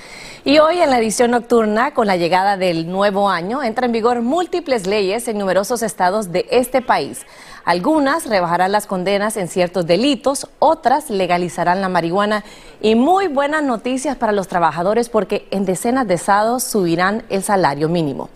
Y 0.46 0.60
hoy 0.60 0.80
en 0.80 0.90
la 0.90 1.00
edición 1.00 1.32
nocturna, 1.32 1.94
con 1.94 2.08
la 2.08 2.16
llegada 2.16 2.56
del 2.56 2.90
nuevo 2.90 3.30
año, 3.30 3.62
entran 3.62 3.90
en 3.90 3.92
vigor 3.92 4.22
múltiples 4.22 4.88
leyes 4.88 5.28
en 5.28 5.38
numerosos 5.38 5.84
estados 5.84 6.32
de 6.32 6.48
este 6.50 6.82
país. 6.82 7.26
Algunas 7.70 8.26
rebajarán 8.26 8.72
las 8.72 8.88
condenas 8.88 9.38
en 9.38 9.48
ciertos 9.48 9.86
delitos, 9.86 10.48
otras 10.58 11.12
legalizarán 11.12 11.82
la 11.82 11.88
marihuana 11.88 12.44
y 12.82 12.96
muy 12.96 13.28
buenas 13.28 13.62
noticias 13.62 14.18
para 14.18 14.32
los 14.32 14.48
trabajadores 14.48 15.08
porque 15.08 15.48
en 15.52 15.66
decenas 15.66 16.08
de 16.08 16.16
estados 16.16 16.64
subirán 16.64 17.22
el 17.30 17.44
salario 17.44 17.88
mínimo. 17.88 18.32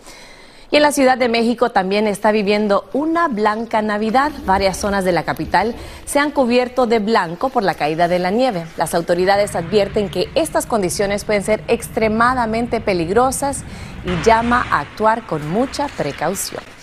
Y 0.70 0.76
en 0.76 0.82
la 0.82 0.92
Ciudad 0.92 1.18
de 1.18 1.28
México 1.28 1.70
también 1.70 2.06
está 2.06 2.30
viviendo 2.30 2.88
una 2.92 3.26
blanca 3.26 3.82
Navidad. 3.82 4.30
Varias 4.46 4.76
zonas 4.76 5.04
de 5.04 5.10
la 5.10 5.24
capital 5.24 5.74
se 6.04 6.20
han 6.20 6.30
cubierto 6.30 6.86
de 6.86 7.00
blanco 7.00 7.48
por 7.48 7.64
la 7.64 7.74
caída 7.74 8.06
de 8.06 8.20
la 8.20 8.30
nieve. 8.30 8.64
Las 8.76 8.94
autoridades 8.94 9.56
advierten 9.56 10.10
que 10.10 10.28
estas 10.36 10.64
condiciones 10.64 11.24
pueden 11.24 11.42
ser 11.42 11.64
extremadamente 11.66 12.80
peligrosas 12.80 13.64
y 14.04 14.24
llama 14.24 14.64
a 14.70 14.78
actuar 14.78 15.26
con 15.26 15.50
mucha 15.50 15.88
precaución. 15.88 16.73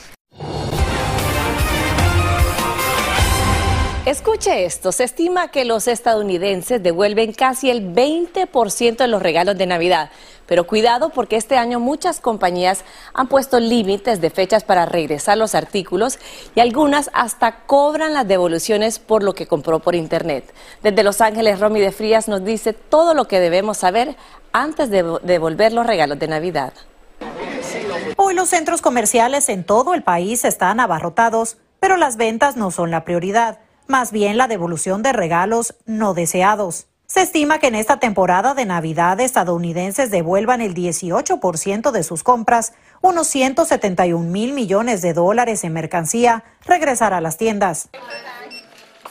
Escuche 4.04 4.66
esto, 4.66 4.92
se 4.92 5.04
estima 5.04 5.50
que 5.50 5.64
los 5.64 5.88
estadounidenses 5.88 6.82
devuelven 6.82 7.34
casi 7.34 7.70
el 7.70 7.94
20% 7.94 8.98
de 8.98 9.08
los 9.08 9.22
regalos 9.22 9.60
de 9.60 9.68
Navidad. 9.68 10.10
Pero 10.48 10.66
cuidado 10.66 11.10
porque 11.10 11.36
este 11.36 11.56
año 11.56 11.80
muchas 11.80 12.20
compañías 12.20 12.84
han 13.14 13.28
puesto 13.28 13.60
límites 13.60 14.20
de 14.20 14.32
fechas 14.32 14.64
para 14.64 14.88
regresar 14.88 15.38
los 15.38 15.54
artículos 15.54 16.18
y 16.56 16.62
algunas 16.62 17.12
hasta 17.14 17.58
cobran 17.68 18.16
las 18.16 18.28
devoluciones 18.28 18.98
por 18.98 19.22
lo 19.22 19.36
que 19.36 19.46
compró 19.46 19.78
por 19.78 19.94
Internet. 19.94 20.52
Desde 20.82 21.04
Los 21.04 21.22
Ángeles, 21.22 21.60
Romy 21.60 21.80
de 21.80 21.92
Frías 21.92 22.28
nos 22.28 22.44
dice 22.44 22.74
todo 22.74 23.14
lo 23.14 23.28
que 23.28 23.40
debemos 23.40 23.78
saber 23.78 24.16
antes 24.52 24.90
de 24.90 25.04
devolver 25.22 25.74
los 25.74 25.86
regalos 25.86 26.18
de 26.18 26.28
Navidad. 26.28 26.74
Hoy 28.16 28.34
los 28.34 28.50
centros 28.50 28.82
comerciales 28.82 29.48
en 29.48 29.64
todo 29.64 29.94
el 29.94 30.02
país 30.02 30.44
están 30.44 30.80
abarrotados, 30.80 31.58
pero 31.80 31.98
las 31.98 32.18
ventas 32.18 32.58
no 32.58 32.72
son 32.72 32.90
la 32.90 33.06
prioridad, 33.06 33.60
más 33.92 34.12
bien 34.12 34.38
la 34.38 34.48
devolución 34.48 35.04
de 35.04 35.14
regalos 35.14 35.76
no 35.86 36.16
deseados. 36.16 36.88
Se 37.06 37.22
estima 37.22 37.60
que 37.60 37.68
en 37.68 37.76
esta 37.76 38.00
temporada 38.00 38.54
de 38.54 38.66
Navidad 38.66 39.20
estadounidenses 39.20 40.10
devuelvan 40.10 40.62
el 40.62 40.74
18% 40.74 41.92
de 41.92 42.04
sus 42.04 42.24
compras, 42.24 42.72
unos 43.02 43.28
171 43.28 44.26
mil 44.28 44.54
millones 44.54 45.02
de 45.02 45.14
dólares 45.14 45.66
en 45.66 45.74
mercancía, 45.74 46.46
regresar 46.66 47.14
a 47.14 47.20
las 47.20 47.36
tiendas. 47.36 47.90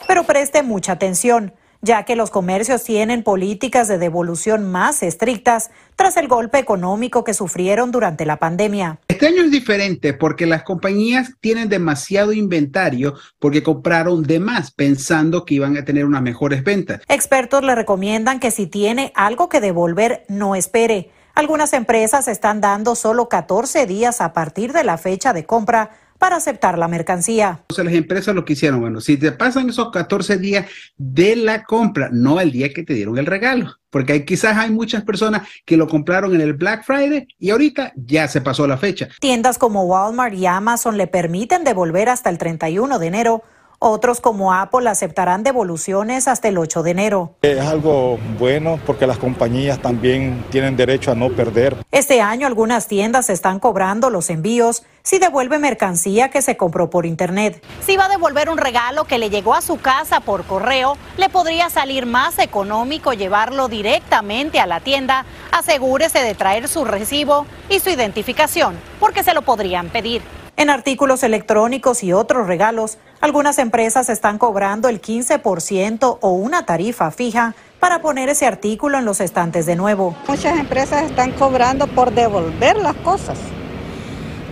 Pero 0.07 0.23
preste 0.23 0.63
mucha 0.63 0.93
atención 0.93 1.53
ya 1.81 2.03
que 2.03 2.15
los 2.15 2.29
comercios 2.29 2.83
tienen 2.83 3.23
políticas 3.23 3.87
de 3.87 3.97
devolución 3.97 4.71
más 4.71 5.03
estrictas 5.03 5.71
tras 5.95 6.17
el 6.17 6.27
golpe 6.27 6.59
económico 6.59 7.23
que 7.23 7.33
sufrieron 7.33 7.91
durante 7.91 8.25
la 8.25 8.37
pandemia. 8.37 8.99
Este 9.07 9.27
año 9.27 9.43
es 9.43 9.51
diferente 9.51 10.13
porque 10.13 10.45
las 10.45 10.63
compañías 10.63 11.33
tienen 11.41 11.69
demasiado 11.69 12.33
inventario 12.33 13.15
porque 13.39 13.63
compraron 13.63 14.23
de 14.23 14.39
más 14.39 14.71
pensando 14.71 15.45
que 15.45 15.55
iban 15.55 15.77
a 15.77 15.85
tener 15.85 16.05
unas 16.05 16.21
mejores 16.21 16.63
ventas. 16.63 17.01
Expertos 17.07 17.63
le 17.63 17.75
recomiendan 17.75 18.39
que 18.39 18.51
si 18.51 18.67
tiene 18.67 19.11
algo 19.15 19.49
que 19.49 19.61
devolver, 19.61 20.25
no 20.27 20.55
espere. 20.55 21.11
Algunas 21.33 21.73
empresas 21.73 22.27
están 22.27 22.61
dando 22.61 22.95
solo 22.95 23.29
14 23.29 23.85
días 23.85 24.21
a 24.21 24.33
partir 24.33 24.73
de 24.73 24.83
la 24.83 24.97
fecha 24.97 25.33
de 25.33 25.45
compra 25.45 25.91
para 26.21 26.35
aceptar 26.35 26.77
la 26.77 26.87
mercancía. 26.87 27.63
O 27.71 27.73
sea, 27.73 27.83
las 27.83 27.95
empresas 27.95 28.35
lo 28.35 28.45
que 28.45 28.53
hicieron, 28.53 28.79
bueno, 28.79 29.01
si 29.01 29.17
te 29.17 29.31
pasan 29.31 29.71
esos 29.71 29.89
14 29.89 30.37
días 30.37 30.67
de 30.95 31.35
la 31.35 31.63
compra, 31.63 32.09
no 32.11 32.39
el 32.39 32.51
día 32.51 32.71
que 32.71 32.83
te 32.83 32.93
dieron 32.93 33.17
el 33.17 33.25
regalo, 33.25 33.75
porque 33.89 34.13
hay, 34.13 34.23
quizás 34.23 34.55
hay 34.55 34.69
muchas 34.69 35.03
personas 35.03 35.47
que 35.65 35.77
lo 35.77 35.87
compraron 35.87 36.35
en 36.35 36.41
el 36.41 36.53
Black 36.53 36.83
Friday 36.85 37.27
y 37.39 37.49
ahorita 37.49 37.93
ya 37.95 38.27
se 38.27 38.39
pasó 38.39 38.67
la 38.67 38.77
fecha. 38.77 39.09
Tiendas 39.19 39.57
como 39.57 39.85
Walmart 39.85 40.35
y 40.35 40.45
Amazon 40.45 40.95
le 40.95 41.07
permiten 41.07 41.63
devolver 41.63 42.07
hasta 42.07 42.29
el 42.29 42.37
31 42.37 42.99
de 42.99 43.07
enero 43.07 43.43
otros 43.83 44.21
como 44.21 44.53
Apple 44.53 44.87
aceptarán 44.87 45.41
devoluciones 45.41 46.27
hasta 46.27 46.47
el 46.47 46.59
8 46.59 46.83
de 46.83 46.91
enero. 46.91 47.35
Es 47.41 47.59
algo 47.61 48.19
bueno 48.37 48.79
porque 48.85 49.07
las 49.07 49.17
compañías 49.17 49.81
también 49.81 50.45
tienen 50.51 50.77
derecho 50.77 51.11
a 51.11 51.15
no 51.15 51.29
perder. 51.29 51.75
Este 51.91 52.21
año 52.21 52.45
algunas 52.45 52.87
tiendas 52.87 53.31
están 53.31 53.59
cobrando 53.59 54.11
los 54.11 54.29
envíos 54.29 54.83
si 55.01 55.17
devuelve 55.17 55.57
mercancía 55.57 56.29
que 56.29 56.43
se 56.43 56.57
compró 56.57 56.91
por 56.91 57.07
internet. 57.07 57.63
Si 57.83 57.97
va 57.97 58.05
a 58.05 58.09
devolver 58.09 58.51
un 58.51 58.59
regalo 58.59 59.05
que 59.05 59.17
le 59.17 59.31
llegó 59.31 59.55
a 59.55 59.61
su 59.61 59.79
casa 59.79 60.19
por 60.19 60.43
correo, 60.45 60.95
le 61.17 61.29
podría 61.29 61.71
salir 61.71 62.05
más 62.05 62.37
económico 62.37 63.13
llevarlo 63.13 63.67
directamente 63.67 64.59
a 64.59 64.67
la 64.67 64.79
tienda. 64.79 65.25
Asegúrese 65.51 66.19
de 66.19 66.35
traer 66.35 66.67
su 66.67 66.85
recibo 66.85 67.47
y 67.67 67.79
su 67.79 67.89
identificación, 67.89 68.75
porque 68.99 69.23
se 69.23 69.33
lo 69.33 69.41
podrían 69.41 69.89
pedir. 69.89 70.21
En 70.61 70.69
artículos 70.69 71.23
electrónicos 71.23 72.03
y 72.03 72.13
otros 72.13 72.45
regalos, 72.45 72.99
algunas 73.19 73.57
empresas 73.57 74.09
están 74.09 74.37
cobrando 74.37 74.89
el 74.89 75.01
15% 75.01 76.19
o 76.21 76.29
una 76.33 76.67
tarifa 76.67 77.09
fija 77.09 77.55
para 77.79 78.03
poner 78.03 78.29
ese 78.29 78.45
artículo 78.45 78.99
en 78.99 79.05
los 79.05 79.21
estantes 79.21 79.65
de 79.65 79.75
nuevo. 79.75 80.15
Muchas 80.27 80.59
empresas 80.59 81.01
están 81.01 81.31
cobrando 81.31 81.87
por 81.87 82.11
devolver 82.13 82.77
las 82.77 82.93
cosas. 82.97 83.39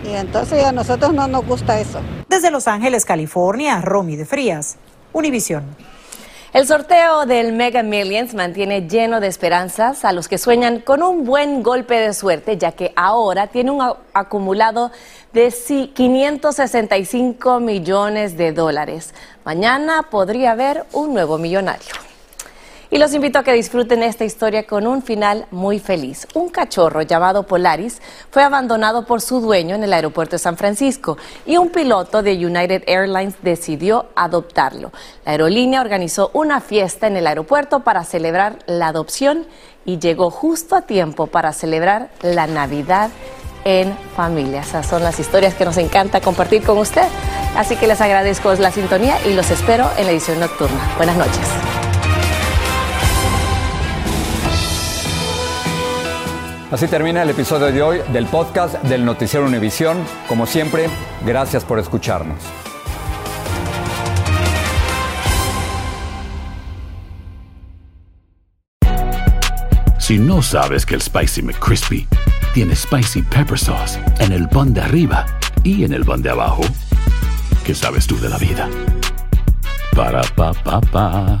Y 0.04 0.14
entonces 0.16 0.64
a 0.64 0.72
nosotros 0.72 1.14
no 1.14 1.28
nos 1.28 1.46
gusta 1.46 1.78
eso. 1.78 2.00
Desde 2.28 2.50
Los 2.50 2.66
Ángeles, 2.66 3.04
California, 3.04 3.80
Romy 3.80 4.16
de 4.16 4.26
Frías, 4.26 4.78
Univisión. 5.12 5.62
El 6.52 6.66
sorteo 6.66 7.26
del 7.26 7.52
Mega 7.52 7.84
Millions 7.84 8.34
mantiene 8.34 8.88
lleno 8.88 9.20
de 9.20 9.28
esperanzas 9.28 10.04
a 10.04 10.10
los 10.10 10.26
que 10.26 10.36
sueñan 10.36 10.80
con 10.80 11.00
un 11.00 11.24
buen 11.24 11.62
golpe 11.62 11.94
de 11.94 12.12
suerte, 12.12 12.58
ya 12.58 12.72
que 12.72 12.92
ahora 12.96 13.46
tiene 13.46 13.70
un 13.70 13.80
acumulado 14.12 14.90
de 15.32 15.54
565 15.94 17.60
millones 17.60 18.36
de 18.36 18.50
dólares. 18.50 19.14
Mañana 19.44 20.08
podría 20.10 20.50
haber 20.50 20.86
un 20.92 21.14
nuevo 21.14 21.38
millonario. 21.38 22.09
Y 22.92 22.98
los 22.98 23.14
invito 23.14 23.38
a 23.38 23.44
que 23.44 23.52
disfruten 23.52 24.02
esta 24.02 24.24
historia 24.24 24.66
con 24.66 24.84
un 24.88 25.02
final 25.02 25.46
muy 25.52 25.78
feliz. 25.78 26.26
Un 26.34 26.48
cachorro 26.48 27.02
llamado 27.02 27.44
Polaris 27.44 28.02
fue 28.32 28.42
abandonado 28.42 29.06
por 29.06 29.20
su 29.20 29.40
dueño 29.40 29.76
en 29.76 29.84
el 29.84 29.92
aeropuerto 29.92 30.32
de 30.32 30.40
San 30.40 30.56
Francisco 30.56 31.16
y 31.46 31.56
un 31.56 31.68
piloto 31.68 32.24
de 32.24 32.34
United 32.44 32.82
Airlines 32.88 33.36
decidió 33.42 34.06
adoptarlo. 34.16 34.90
La 35.24 35.32
aerolínea 35.32 35.80
organizó 35.80 36.32
una 36.34 36.60
fiesta 36.60 37.06
en 37.06 37.16
el 37.16 37.28
aeropuerto 37.28 37.80
para 37.80 38.02
celebrar 38.02 38.58
la 38.66 38.88
adopción 38.88 39.46
y 39.84 40.00
llegó 40.00 40.30
justo 40.30 40.74
a 40.74 40.82
tiempo 40.82 41.28
para 41.28 41.52
celebrar 41.52 42.10
la 42.22 42.48
Navidad 42.48 43.10
en 43.64 43.96
familia. 44.16 44.62
Esas 44.62 44.86
son 44.86 45.04
las 45.04 45.20
historias 45.20 45.54
que 45.54 45.64
nos 45.64 45.76
encanta 45.76 46.20
compartir 46.20 46.64
con 46.64 46.76
usted. 46.78 47.06
Así 47.56 47.76
que 47.76 47.86
les 47.86 48.00
agradezco 48.00 48.52
la 48.54 48.72
sintonía 48.72 49.16
y 49.28 49.34
los 49.34 49.48
espero 49.50 49.88
en 49.96 50.06
la 50.06 50.10
edición 50.12 50.40
nocturna. 50.40 50.94
Buenas 50.96 51.16
noches. 51.16 51.79
Así 56.70 56.86
termina 56.86 57.24
el 57.24 57.30
episodio 57.30 57.72
de 57.72 57.82
hoy 57.82 58.00
del 58.12 58.26
podcast 58.26 58.80
del 58.84 59.04
Noticiero 59.04 59.44
Univisión. 59.44 59.98
Como 60.28 60.46
siempre, 60.46 60.86
gracias 61.26 61.64
por 61.64 61.80
escucharnos. 61.80 62.38
Si 69.98 70.16
no 70.18 70.42
sabes 70.42 70.86
que 70.86 70.94
el 70.94 71.02
Spicy 71.02 71.42
McCrispy 71.42 72.06
tiene 72.54 72.76
Spicy 72.76 73.22
Pepper 73.22 73.58
Sauce 73.58 73.98
en 74.20 74.30
el 74.30 74.48
pan 74.48 74.72
de 74.72 74.80
arriba 74.80 75.26
y 75.64 75.82
en 75.82 75.92
el 75.92 76.04
pan 76.04 76.22
de 76.22 76.30
abajo, 76.30 76.62
¿qué 77.64 77.74
sabes 77.74 78.06
tú 78.06 78.16
de 78.20 78.28
la 78.28 78.38
vida? 78.38 78.68
Para, 79.96 80.22
pa, 80.36 80.52
pa, 80.52 80.80
pa. 80.80 81.40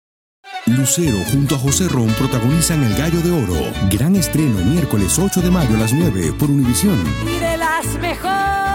Lucero 0.75 1.17
junto 1.31 1.55
a 1.55 1.59
José 1.59 1.87
Ron 1.87 2.07
protagonizan 2.09 2.83
El 2.83 2.95
Gallo 2.95 3.21
de 3.21 3.31
Oro. 3.31 3.71
Gran 3.89 4.15
estreno 4.15 4.59
miércoles 4.65 5.17
8 5.19 5.41
de 5.41 5.51
mayo 5.51 5.75
a 5.75 5.79
las 5.79 5.93
9 5.93 6.33
por 6.37 6.49
Univisión. 6.49 6.97
Las 7.57 7.99
mejores. 7.99 8.70